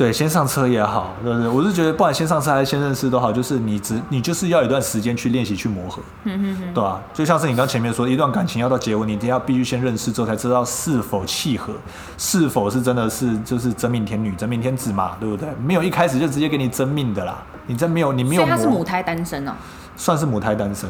[0.00, 1.46] 对，先上车也好，对不对？
[1.46, 11.74] 我是觉得，不管先上车还是先认识都好，就是你只你就是要有一段时间去练习去磨合，对吧、就像是你刚前面说，一段感情要到结婚，你一定要必须先认识之后才知道是否契合，
[12.16, 15.46] 是否是真的是就是真命天女、真命天子嘛，对不对？
[15.62, 17.36] 没有一开始就直接给你真命的啦，
[17.66, 19.52] 你真没有你没有所以他是母胎单身哦。
[19.96, 20.88] 算是母胎单身，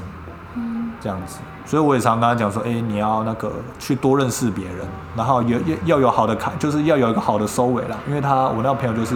[1.01, 1.39] 这样子。
[1.71, 4.79] 所以我也常跟他讲说，哎、你要那个去多认识别人，
[5.17, 7.97] 然后有要要有好的开，就是要有一个好的收尾啦。
[8.09, 9.15] 因为他我那个朋友就是，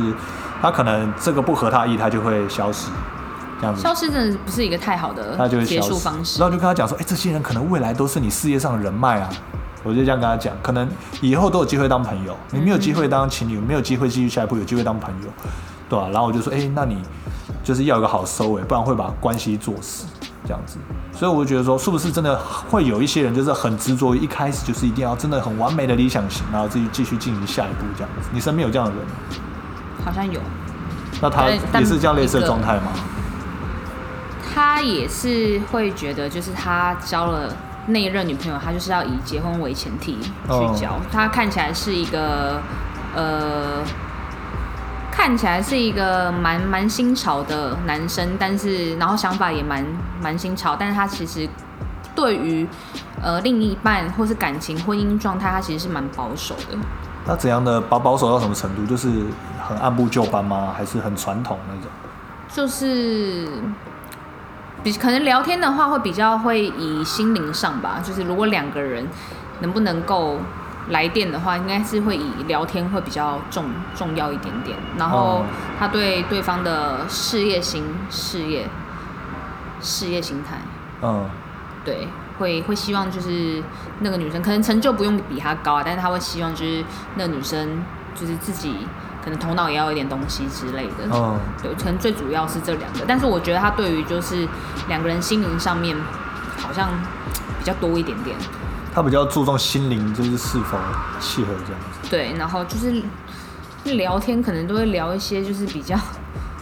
[0.62, 2.90] 他可能这个不合他意，他就会消失，
[3.61, 3.82] 这样子。
[3.82, 6.48] 消失真的不是一个太好的他就会的结束方式然。
[6.48, 9.28] 后就跟他讲说，哎、这些人可能未来都是你事业上的人脉啊。
[9.82, 10.88] 我就这样跟他讲，可能
[11.20, 15.28] 以后都有机会当朋友，你没有机会当情侣，没有机会继续下一步，有机会当朋友，
[15.88, 17.02] 对吧、然后我就说，哎、那你
[17.64, 20.07] 就是要有个好收尾，不然会把关系做死，
[20.45, 20.78] 这样子。
[21.12, 22.38] 所以我就觉得说，是不是真的
[22.70, 28.28] 会有一些人就是很执着于一开始就是一定要真的很完美的理想型，然后自己继续进行下一步这样子？
[28.32, 29.12] 你身边有这样的人吗？
[30.05, 30.40] 好像有，
[31.22, 32.92] 那他也是这样类似的状态吗？
[34.55, 37.53] 他也是会觉得，就是他交了
[37.86, 40.97] 那一任女朋友，他就是要以结婚为前提哦去交。
[41.11, 42.61] 他看起来是一个
[43.16, 43.82] 呃，
[45.16, 49.86] 看起来是一个蛮蛮新潮的男生，但是然后想法也蛮
[50.20, 51.48] 蛮新潮，但是他其实
[52.16, 52.66] 对于
[53.22, 56.76] 呃另一半或是感情婚姻状态，他其实是蛮保守的。
[57.24, 58.84] 那怎样的保保守到什么程度？
[58.84, 59.08] 就是
[59.66, 60.74] 很按部就班吗？
[60.76, 61.90] 还是很传统那种？
[62.52, 63.48] 就是
[64.82, 69.06] 比可能聊天的话，会比较会以心灵上吧，就是如果两个人
[69.60, 70.38] 能不能够
[70.91, 74.76] 来电的话，应该是会以聊天会比较重重要一点点。
[74.99, 75.45] 然后哦。
[75.76, 78.68] 他对对方的事业心、事业、
[79.80, 80.59] 事业心态，
[81.03, 81.28] 嗯，
[81.85, 82.07] 对，
[82.39, 83.61] 会会希望就是
[83.99, 86.85] 那个女生可能成就不用比他高啊，但是他会希望就是
[87.16, 87.82] 那女生
[88.14, 88.87] 就是自己
[89.22, 91.09] 可能头脑也要有一点东西之类的。
[91.12, 94.47] 嗯，对，可能最主要是这两个，但是我觉得他对于就是
[94.87, 95.97] 两个人心灵上面
[96.57, 96.89] 好像
[97.59, 98.37] 比较多一点点，
[98.95, 100.78] 他比较注重心灵，就是是否
[101.18, 102.09] 契合这样子。
[102.09, 103.03] 对，然后就是
[103.97, 105.99] 聊天可能都会聊一些就是比较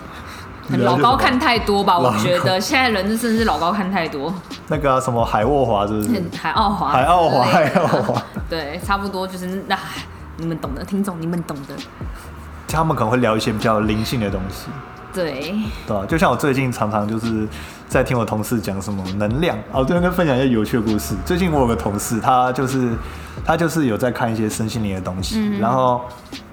[0.79, 2.59] 老高看太多吧，我老觉得。
[2.59, 4.33] 现在人真的是老高看太多，
[4.69, 6.23] 那个、啊、什么海沃华是不是？
[6.41, 9.79] 海奥华，海奥华，海奥华，对， 差不多就是那、
[10.39, 11.75] 你们懂的，听众你们懂的，
[12.67, 14.69] 他们可能会聊一些比较灵性的东西，
[15.13, 15.55] 对，
[15.87, 17.47] 对啊、就像我最近常常就是
[17.89, 21.15] 在听我同事讲什么能量，哦，这边跟分享一些有趣的故事。
[21.25, 22.91] 最近我有个同事，他就是
[23.45, 25.61] 他就是有在看一些身心灵的东西，嗯。
[25.61, 26.01] 然后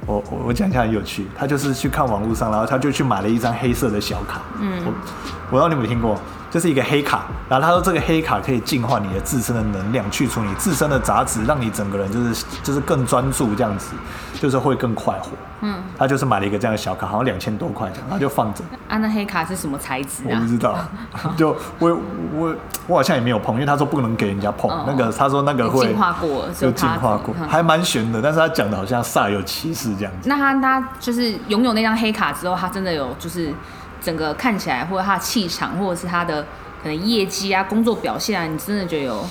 [0.05, 4.83] 我我我讲一下很有趣，他就是去看网络上，然后他就去买了一张黑色的小卡，嗯。
[4.85, 13.91] 我我不知道你有没有听过，就是一个黑卡，然后他说这个黑卡可以净化你的自身的能量，去除你自身的杂质，让你整个人就是就是更专注这样子，
[14.39, 15.29] 就是会更快活。
[15.61, 18.63] 嗯，他就是买了一个这样的小卡，好像两千多块这样，然后就放着。
[18.87, 20.45] 啊，那黑卡是什么材质啊我不？
[20.47, 20.77] 知道，
[21.37, 21.99] 就我
[22.33, 22.55] 我
[22.87, 24.71] 我好像也没有碰，因为他说不能给人家碰。
[24.71, 30.29] 哦那个他说那个会进化过了，只有有他进化过，嗯还蛮悬的，但是他讲的好像煞有其事这样子。
[30.29, 33.53] 那他他就是拥有那张黑卡之后，他真的有就是
[34.01, 36.41] 整个看起来，或者他的气场，或者是他的
[36.81, 39.25] 可能业绩啊、工作表现啊，你真的觉得有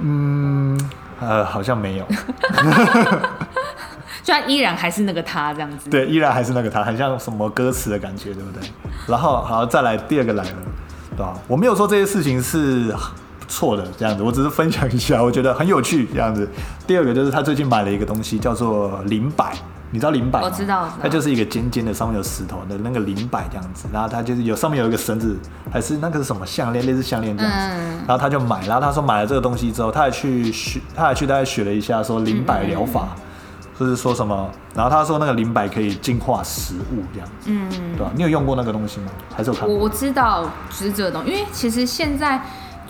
[0.00, 0.78] 嗯，
[1.20, 2.06] 呃，好像没有。
[4.22, 5.88] 虽然依然还是那个他这样子。
[5.88, 8.68] 对，依然还是那个他，很像什么歌词的感觉，对不对？
[9.06, 10.50] 然后好，再来第二个来了，
[11.16, 11.34] 对吧？
[11.48, 12.94] 我没有说这些事情是
[13.48, 16.48] 错的，这样子，我只是分享一下，我觉得很有趣，这样子。
[16.86, 19.54] 第二个就是他最近买了一个东西，叫做灵摆。
[19.90, 20.46] 你知道灵摆吗？
[20.46, 25.36] 我知道它就是一个尖尖的，上面有石头的那个灵摆这样子，然后它就是有上面有一个绳子，
[25.72, 27.58] 还是那个是什么项链，类似项链这样子。
[27.76, 33.08] 嗯然后他就买，然后他说买了这个东西之后，他还去学，他还去大概学了一下说灵摆疗法。
[33.78, 37.66] 就是说什么，然后他说那个灵摆可以净化食物这样子，嗯，
[37.96, 39.06] 对吧、你有用过那个东西吗？
[39.34, 39.74] 还是有看过？
[39.74, 42.38] 我我知道就是这个东西，因为其实现在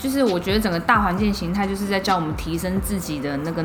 [0.01, 3.63] 就是我觉得整个大环境形态就是在教我们提升自己的那个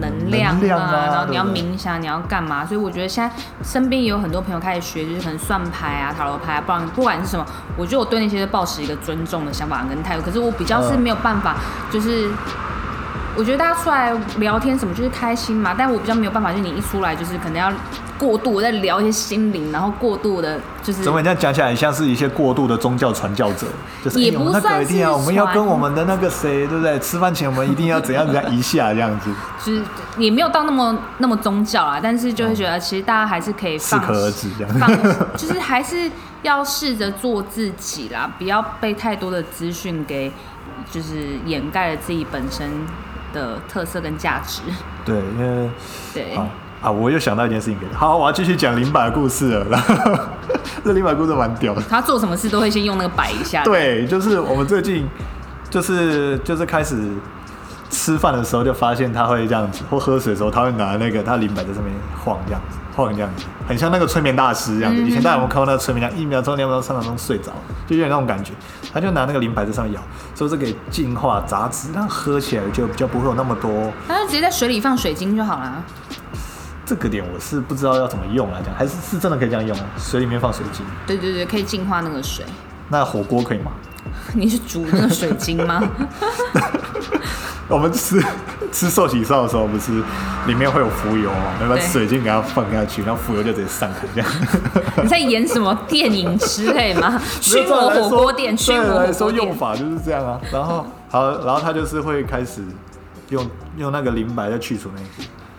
[0.00, 2.64] 能量啊然后你要冥想，你要干嘛？
[2.64, 7.44] 所以我觉得现在身边也有很多朋友开始学，就是可能算牌啊、塔罗牌啊，不然不管是什么，
[7.76, 10.22] 我觉得我对那些都抱持一个尊重的想法跟态度。
[10.22, 11.56] 可是我比较是嗯没有办法，
[11.92, 12.28] 就是。
[13.36, 17.68] 我觉得大家出来聊天什么就是开心嘛，但我比较没有办法，就是你一出来就是可能要
[18.18, 23.66] 过度地在聊一些心灵，然后过度的就是怎么这样讲起来，很像是一些过度的宗教传教者，
[24.04, 26.98] 就是也不算个一定要，我们要跟我们的那个谁，对不对？
[27.00, 29.30] 吃饭前我们一定要怎样怎样一下这样子，
[29.64, 29.82] 就是
[30.16, 34.78] 也没有到那么那么宗教啊，但是就会觉得其实大家还是可以放适可而止这样。
[34.78, 34.90] 放，
[35.36, 36.10] 就是还是
[36.42, 40.32] 要试着做自己啦，不要被太多的资讯给
[40.90, 42.70] 就是掩盖了自己本身
[43.32, 44.60] 的特色跟价值。
[45.04, 45.70] 对，因为
[46.12, 46.48] 对，啊
[46.84, 47.78] 啊，我又想到一件事情。
[47.94, 49.64] 好，我要继续讲灵摆的故事了。
[49.70, 50.18] 然 后
[50.84, 51.80] 这灵摆故事蛮屌的。
[51.88, 55.08] 他做什么事都会先用那个摆一下。，对，就是我们最近
[55.70, 57.10] 就是就是开始
[57.88, 61.90] 吃饭的时候，就发现他会这样子，或喝水的时候，他会拿那个他灵摆在上面
[62.22, 65.00] 晃这样子，晃这样子，很像那个催眠大师这样子。
[65.00, 67.50] 嗯以前大家有没有看过那个催眠家，一秒钟、两秒钟、三秒钟睡着，
[67.86, 68.52] 就有点那种感觉。
[68.92, 70.00] 他就拿那个灵摆在上面咬，
[70.36, 73.90] 说这可以净化杂质，让喝起来就比较不会有那么多。
[74.06, 75.82] 他就直接在水里放水晶就好啦。
[76.84, 79.84] 这个点我是不知道要怎么用来讲，还是是真的可以这样用啊？
[79.98, 82.44] 水里面放水晶，对对对，可以净化那个水。
[82.88, 83.72] 那火锅可以吗？
[84.34, 85.82] 你是煮那个水晶吗？
[87.66, 88.22] 我们吃
[88.70, 90.02] 吃寿喜烧的时候，不是
[90.46, 91.54] 里面会有浮油嘛？
[91.58, 94.30] 那把水晶给它放下去，然后浮油就直接散开，这样。
[95.02, 97.18] 你在演什么电影之类吗？
[97.40, 99.46] 驱魔火锅店，驱魔来说火锅店。
[99.46, 100.38] 用法就是这样啊。
[100.52, 102.62] 然后好，然后他就是会开始
[103.30, 105.08] 用用那个灵白在去除那个，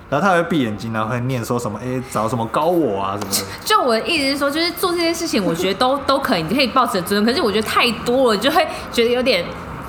[0.10, 3.42] 然后他还会闭眼睛，然后会念说什么，哎、找什么高我啊什么的。
[3.66, 7.26] 就我的意思是说，就是做这件事情，我觉得都 都可以，你可以抱持尊重。
[7.26, 9.44] 可是我觉得太多了，就会觉得有点，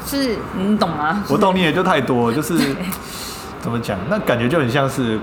[0.06, 1.22] 是你懂吗？
[1.28, 2.56] 我懂你也就太多了，就是
[3.60, 5.18] 怎么讲，那感觉就很像是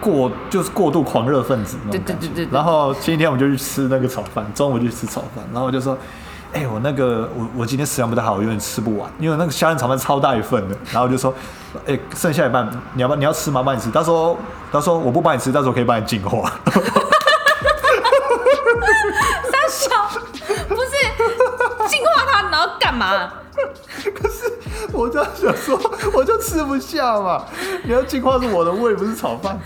[0.00, 2.26] 过就是过度狂热分子那种感觉。
[2.26, 5.96] 对对对对对然后前几天我们就去吃那个炒饭，中午就去吃炒饭，然后我就说。
[6.52, 10.76] 哎、我那个我我今天食量不太好，我有点吃不完，因为那个虾仁炒饭超大一份的。
[10.90, 11.32] 然后我就说，
[11.86, 13.62] 哎、剩下一半你要不你要吃吗？
[13.62, 13.90] 帮你吃。
[13.90, 14.36] 他说
[14.72, 16.52] 他说我不帮你吃，但是我可以帮你进化。
[19.50, 19.88] 三小
[20.68, 20.90] 不是
[21.88, 23.32] 进化它，然后干嘛？
[24.14, 24.52] 可是
[24.92, 25.78] 我就想说，
[26.14, 27.44] 我就吃不下嘛。
[27.84, 29.58] 你要进化是我的胃，不是炒饭。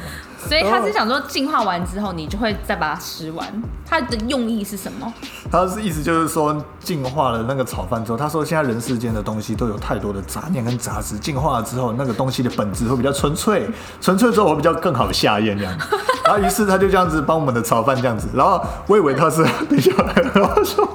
[0.49, 3.47] 所以他是想说，净化完之后，你就会再把它吃完。
[3.87, 5.13] 他的用意是什么？
[5.51, 13.69] 他是意思就是说，净化了那个炒饭之后，他说现在人世间的东西都有太多的杂念跟杂质，净化了之后，那个东西的本质会比较纯粹，
[14.01, 15.77] 纯粹之后会比较更好下咽这样。
[16.25, 19.93] 然后于是他就这样子帮我们的炒饭这样子，然后我以为他是比较，
[20.35, 20.89] 然后说，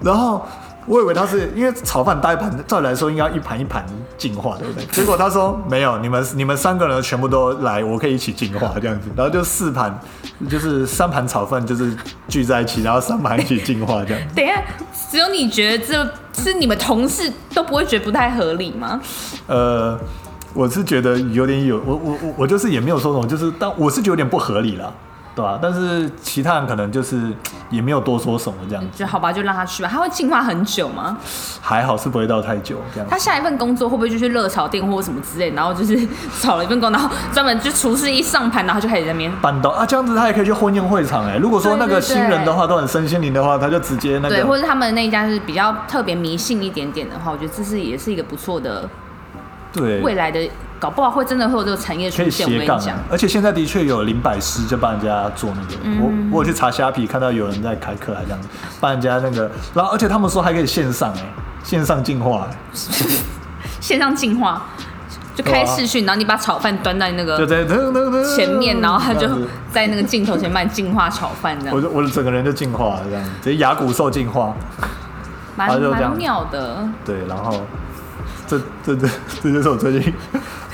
[0.00, 0.46] 然后。
[0.88, 3.84] 我以为他是因为炒饭大一盘，照理来说应该一盘一盘
[4.16, 4.84] 净化，对不对？
[4.90, 10.00] 结果他说没有，你们你们三个人全部都来，我可以一起净化这样子，然后就四盘，
[10.48, 11.94] 就是三盘炒饭就是
[12.26, 14.22] 聚在一起，然后三盘一起净化这样。
[14.34, 14.62] 等一下，
[15.10, 19.00] 只有你觉得这是你们同事都不会觉得不太合理吗？
[19.46, 19.98] 呃，
[20.54, 24.90] 我是觉得有点有，我我我我就是也没有说什么，就是但我是觉得有点不合理啦，
[25.38, 27.32] 对吧、但是其他人可能就是
[27.70, 29.88] 也没有多说什么这样子，就好吧，就让他去吧。
[29.88, 31.16] 他会进化很久吗？
[31.60, 33.08] 还好是不会到太久这样。
[33.08, 35.96] 他下一份工作会不会就去热炒店或什么之类，然后就是
[36.40, 39.30] 找了一份工，然后专门就厨师一上盘，然后就开始在那边。
[39.40, 48.88] 搬到啊，这样子他也可以去婚宴会场哎、如果说那个新人的话都很身心灵的话，他就直接那个对，或个者他们那一家是比较特别迷信一点点的话，我觉得这是也是一个不错的
[49.72, 50.00] 对。
[50.00, 52.46] 未来的，搞不好会真的会有这个产业可以出现。
[52.46, 52.96] 我跟斜杠、你讲。
[52.96, 55.98] 啊，，而且现在的确有林百师就帮人家做那个，嗯。
[56.00, 58.40] 我我有去查虾皮看到有人在开课还这样。
[58.40, 58.48] 子，
[58.80, 61.22] 帮人家那个，然后而且他们说还可以线上哎、
[61.62, 62.56] 线上进化、欸。
[63.80, 64.60] 线上进化，
[65.34, 67.64] 就开视讯，然后你把炒饭端在那个就在
[68.36, 69.28] 前面，然后他就
[69.72, 71.74] 在那个镜头前面净化炒饭，这样。
[71.74, 74.54] 我就我的整个人就进化了，这样直接牙骨兽进化。
[75.56, 76.88] 蛮蛮妙的。
[77.04, 77.62] 对，然后
[78.48, 79.08] 这这这
[79.42, 80.12] 这就是我最近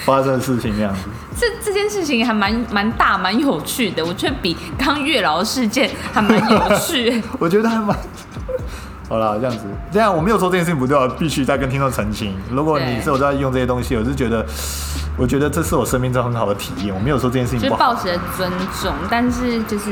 [0.04, 1.00] 发生的事情，这样子。
[1.36, 7.22] 这这件事情还蛮蛮大蛮有趣的，我觉得比刚刚月老事件还蛮有趣。
[7.40, 7.96] 我觉得还蛮。
[9.06, 12.34] 好啦，这样子，这样我没有说这件事情不对啊，必须再跟听众澄清。
[12.50, 14.44] 如果你是我在用这些东西，我是觉得，
[15.18, 16.94] 我觉得这是我生命中很好的体验。
[16.94, 17.92] 我没有说这件事就是情不好。
[17.92, 18.50] 抱持着尊
[18.80, 19.90] 重，但是就是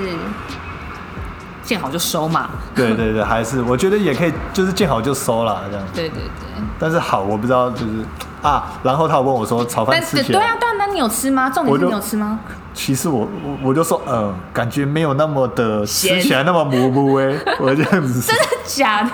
[1.63, 2.51] 见好就收嘛。
[2.75, 5.87] 对对对，还是我觉得也可以，就是见好就收了，这样。
[5.95, 8.05] 对对对，但是好，我不知道，就是
[8.43, 11.49] 啊，然后他有问我说炒饭但吃起来，是对啊对啊，那你有吃吗？
[11.51, 12.41] 重点是你有吃吗？
[12.75, 18.35] 其实我我我就说，嗯，感觉没有那么的吃起来那么模糊哎，我这样子说，
[18.65, 19.11] 假的。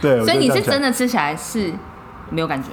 [0.00, 1.72] 对，所以你是真，的吃起来是
[2.30, 2.70] 没有感觉？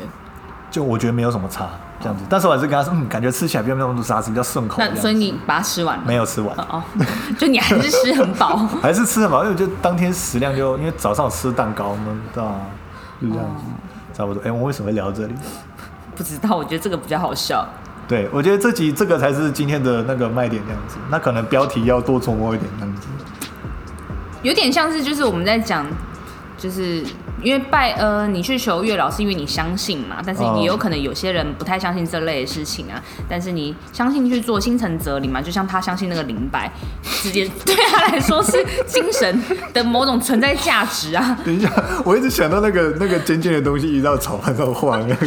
[0.72, 1.70] 就我觉得没有什么差
[2.00, 4.76] 这样子，但是我还是跟他说，嗯，感觉吃起来没有那么多沙子，比较顺口。
[4.80, 6.04] 那所以你把它吃完了？
[6.06, 6.84] 没有吃完，哦，
[7.38, 8.58] 就你还是吃很饱。
[8.82, 12.52] 还是吃很饱，因为我就当天食量就因为早上有吃蛋糕嘛，对吧？
[13.22, 13.64] 就这样子，
[14.14, 14.42] 差不多。
[14.44, 15.34] 哎、我们为什么会聊这里？
[16.16, 17.68] 不知道，我觉得这个比较好笑。
[18.08, 20.96] 对，我觉得这集这个才是今天的那个卖点，这样子。
[21.10, 23.08] 那可能标题要多琢磨一点，这样子。
[24.44, 25.86] 有点像是就是我们在讲，
[26.58, 27.04] 就是
[27.42, 33.02] 因为拜呃，你去求月老是因为你相信嘛，但是哦也有可能有些人不太相信这类的事情啊。
[33.30, 36.72] 但是你相信去做心诚则灵嘛，就像他相信那个灵摆，
[37.22, 41.38] 直接 对他来说是精神的某种存在价值啊。
[41.46, 41.72] 等一下，
[42.04, 45.18] 我一直想到那个那个尖尖的东西移到炒饭上画面。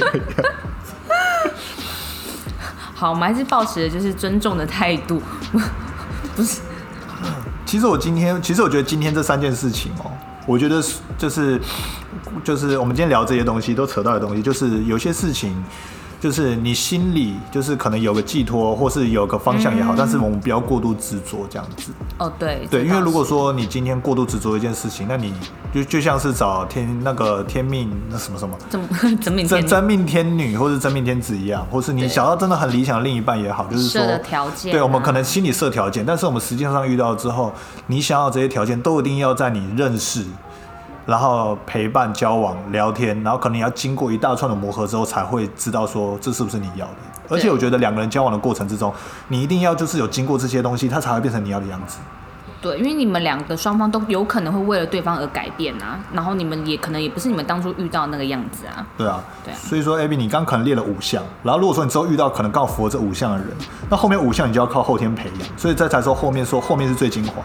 [2.95, 5.23] 好，我们还是保持的就是尊重的态度，
[6.37, 6.61] 不是
[7.65, 10.11] 其实我今天，其实我觉得今天这三件事情哦，
[10.51, 11.61] 我觉得是就是
[12.43, 15.55] 就是我们今天聊这些东西都扯到的东西，就是有些事情。
[16.21, 21.91] 就是你心里就是可能有个寄托，或是有个方向也好，但是我们不要过度执着这样子。
[22.19, 25.33] 哦，对对，因为如果说说你今天过度执着一件事情，那你
[25.73, 28.87] 就就像是找天那个天命那什么什么怎么
[29.23, 37.51] 怎么 真真命天女或是真命天子一样，或是你想要真的很理想的另一半也好，就是说条件啊对我们可能心里设条件，但是我们实际上遇到之后，
[37.87, 40.25] 你想要这些条件都一定要在你认识。
[41.11, 46.95] 然后陪伴、交往、聊天，然后可能要经过一大串的磨合之后，才会知道说这是不是你要的。
[47.29, 48.95] 而且我觉得两个人交往的过程之中，
[49.27, 51.99] 你一定要就是有经过这些东西，它才会变成你要的样子。
[52.63, 58.87] 对，因为你们两个双方都有可能会为了对方而改变啊，然后你们也可能也不是你们当初遇到那个样子啊。
[58.97, 63.49] 对啊，对啊所以说，Abby，你刚可能列了五项，然后如果说你之后遇到可能刚好符合这五项的人，
[63.89, 67.43] 那后面五项你就要靠后天培养，所以这才说后面说后面是最精华。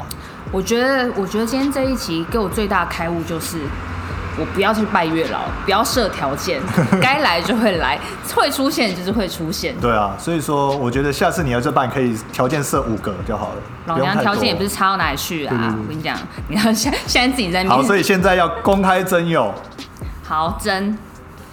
[0.55, 3.57] 我觉得，我觉得今天这一集给我最大的开悟就是，
[4.39, 6.61] 我不要去拜月老，不要设条件，
[7.01, 7.99] 该来就会来，
[8.33, 9.75] 会出现就是会出现。
[9.81, 13.55] 对啊，所以说我觉得下次你要这办可以条件设五个就好了，
[13.87, 15.75] 老娘条件也不是差到哪里去啊！
[15.77, 19.53] 我跟你讲，你要现现在自己在好，所以现在要公开征友。
[20.23, 20.97] 好真。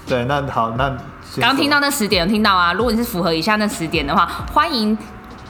[0.07, 0.97] 对，那好，那
[1.29, 2.73] 先刚听到那十点有听到啊？
[2.73, 4.97] 如果你是符合以下那十点的话，欢迎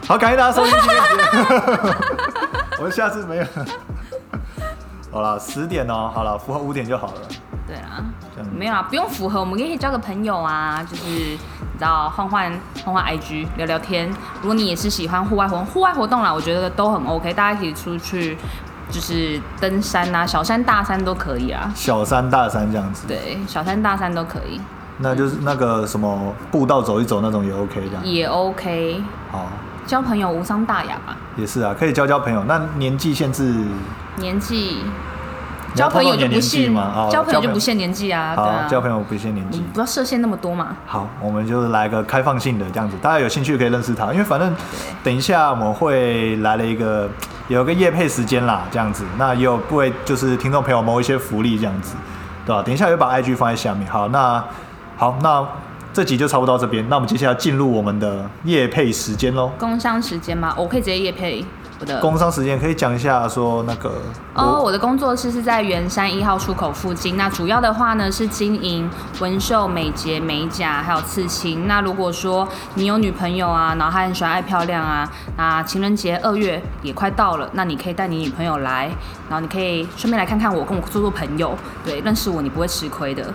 [0.06, 1.94] 好，感谢大家收听今天节目。
[2.78, 3.44] 我们下次没有。
[5.10, 7.14] 好了，十点哦，好了，符合五点就好了。
[7.66, 8.02] 对啊
[8.52, 11.38] 没有啊，不用符合，我们可以交个朋友啊，就是你
[11.78, 12.52] 知道换换
[12.84, 14.08] 换换 IG 聊聊天。
[14.40, 18.36] 如果你也是喜欢户外活动，户外活动啦，我觉得都很 OK，大家可以出去
[18.90, 21.70] 就是登山啊，小山大山都可以啊。
[21.74, 24.60] 小山大山这样子，对，小山大山都可以，
[24.98, 28.04] 那就是那个什么步道走一走那种也 OK 这样。
[28.04, 29.02] 也 OK。
[29.30, 29.46] 好，
[29.92, 32.42] 交朋友无伤大雅吧，也是啊，可以交交朋友。
[32.44, 33.54] 那年纪限制，
[34.16, 34.78] 年纪
[35.74, 36.90] 交朋友就不限吗？
[36.96, 39.62] 哦交朋友就不限年纪啊，对交朋友不限年纪。
[39.74, 40.68] 不要设限那么多嘛。
[40.86, 44.56] 好，我们就来个开放性的这样子，大家有兴趣可以认识他，因为反正
[45.04, 47.06] 等一下我们会来了一个
[47.48, 51.96] 有个夜配时间啦，这样子，那也有为就是听众朋友谋一些福利这样子，
[52.46, 52.62] 对吧？
[52.62, 53.86] 等一下也会把 IG 放在下面。
[53.90, 54.42] 好，那
[54.96, 55.46] 好，那
[55.92, 59.50] 这集就差不多到这边，那我们接下来进入我们的夜配时间喽。
[59.58, 60.54] 工商时间吗？
[60.56, 61.44] 我可以直接夜配
[61.78, 64.00] 我的工商时间可以讲一下说那个
[64.34, 67.16] 哦，我的工作室是在圆山一号出口附近。
[67.16, 68.88] 那主要的话呢是经营
[69.20, 71.66] 纹绣、美睫、美甲，还有刺青。
[71.66, 78.86] 那如果说你有女朋友啊，然后她很喜欢爱漂亮啊，那情人节二月也快到了，那你可以带你女朋友来，
[79.28, 81.54] 然后你可以顺便来看看我，跟我做做朋友。
[81.84, 83.26] 对，认识我你不会吃亏的。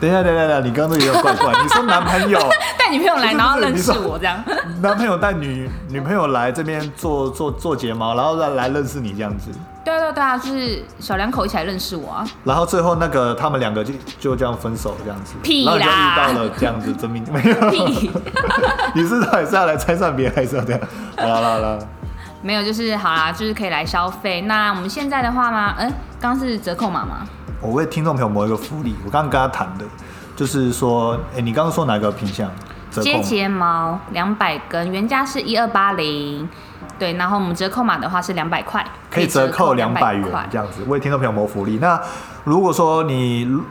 [0.00, 1.62] 等一下，等一下，等一下，你刚刚那个有点怪怪。
[1.62, 2.38] 你说男朋友，
[2.78, 4.42] 带女朋友来，然后认识我这样。
[4.82, 9.50] 男朋友带女女朋友来这边做做做睫毛，然后再来认识你这样子，
[9.84, 12.26] 对啊对啊对啊，就是小两口一起来认识我啊。
[12.44, 17.54] 然后最后那个他们两个就就这样分手这样子，屁然后就啦遇到了这样子真命没有？
[17.70, 18.10] 屁
[18.94, 20.80] 你是到底是要来拆散别人，还是要这样？
[21.16, 21.78] 好了好了，
[22.42, 24.42] 没有，就是好啦，就是可以来消费。
[24.42, 25.74] 那我们现在的话吗？
[25.78, 25.90] 嗯，
[26.20, 27.26] 刚刚是折扣码吗？
[27.60, 29.84] 我为听众朋友谋一个福利，我刚刚跟他谈的，
[30.34, 32.50] 就是说，哎、你刚刚说哪个品相
[32.90, 33.22] 接吗？
[33.22, 36.48] 睫毛两百根，原价是一二八零，
[36.98, 41.78] 对，然后我们折扣码的话是两百块，可以折扣两百元块这样子，为听众朋友谋福利。
[41.78, 42.00] 那
[42.44, 43.62] 如果说你如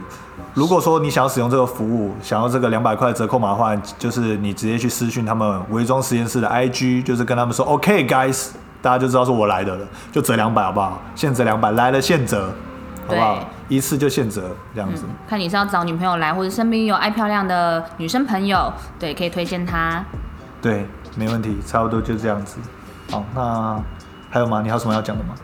[0.54, 8.50] 如果说你想要使用这个服务，想要这个两百块折扣码的话，就是你直接去私讯他们伪装实验室的 IG，就是跟他们说 OK guys，
[8.82, 11.02] 大家就知道是我来的了，就折两百好不好？
[11.16, 12.54] 现折两百，来了现折，
[13.08, 13.76] 好不好对？
[13.78, 15.04] 一次就现折这样子。
[15.28, 20.04] 看你是要找女朋友来，或者身边有爱漂亮的女生朋友，对，可以推荐她。
[20.62, 20.86] 对，
[21.16, 22.58] 没问题，差不多就这样子。
[23.12, 23.80] 好，那
[24.30, 24.62] 还有吗？
[24.62, 25.36] 你还有什么要讲的吗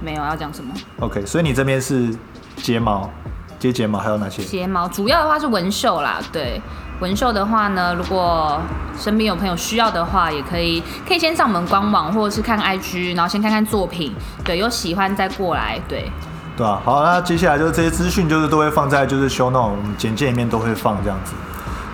[0.00, 2.14] 没有要讲什么？OK，所以你这边是
[2.56, 3.10] 睫毛、
[3.58, 4.42] 接睫毛，还有哪些？
[4.44, 6.20] 睫毛，主要的话是纹绣啦。
[6.30, 6.60] 对，
[7.00, 8.60] 纹绣的话呢，如果
[8.96, 16.10] 身边有朋友需要的话，也可以可以先上我们官网或者是看 IG，然后先看看作品，对，有喜欢再过来，对。
[16.58, 21.32] 对啊，好，那接下来就是这些资讯，就是都会放在就是 show note 简介里面都会放这样子。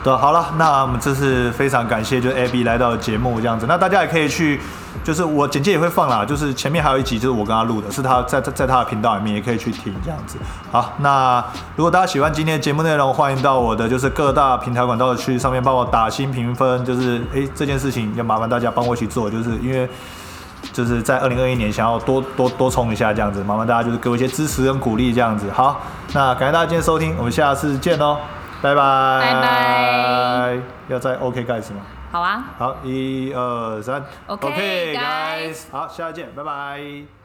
[0.02, 4.58] 对，好了，那我们这次非常感谢就是 AB 来到节目这样子，那大家也可以去，
[5.02, 10.38] 就是我简介也会放啦，就是前面还有一集就是我跟他录的，是他在在他的频道里面也可以去听这样子。
[10.72, 11.44] 好，那
[11.76, 19.86] 如果大家喜欢今天的节目内容，欢迎到我的就是各大平台管道去上面帮我打新评分，就是诶这件事情要麻烦大家帮我一起做，就是因为。
[20.72, 25.50] 就是在二零二一年想要多多多冲一下这样子，麻烦大家就是给我一些支持跟鼓励这样子。
[25.50, 25.80] 好，
[26.12, 28.18] 那感谢大家今天收听，我们下次见喽，
[28.62, 28.80] 拜拜。
[29.22, 30.58] 拜拜。
[30.88, 31.80] 要再 OK guys 吗？
[32.10, 32.44] 好啊。
[32.58, 34.04] 好，一二三。
[34.26, 35.64] OK guys。
[35.70, 37.23] 好，下次见，拜拜。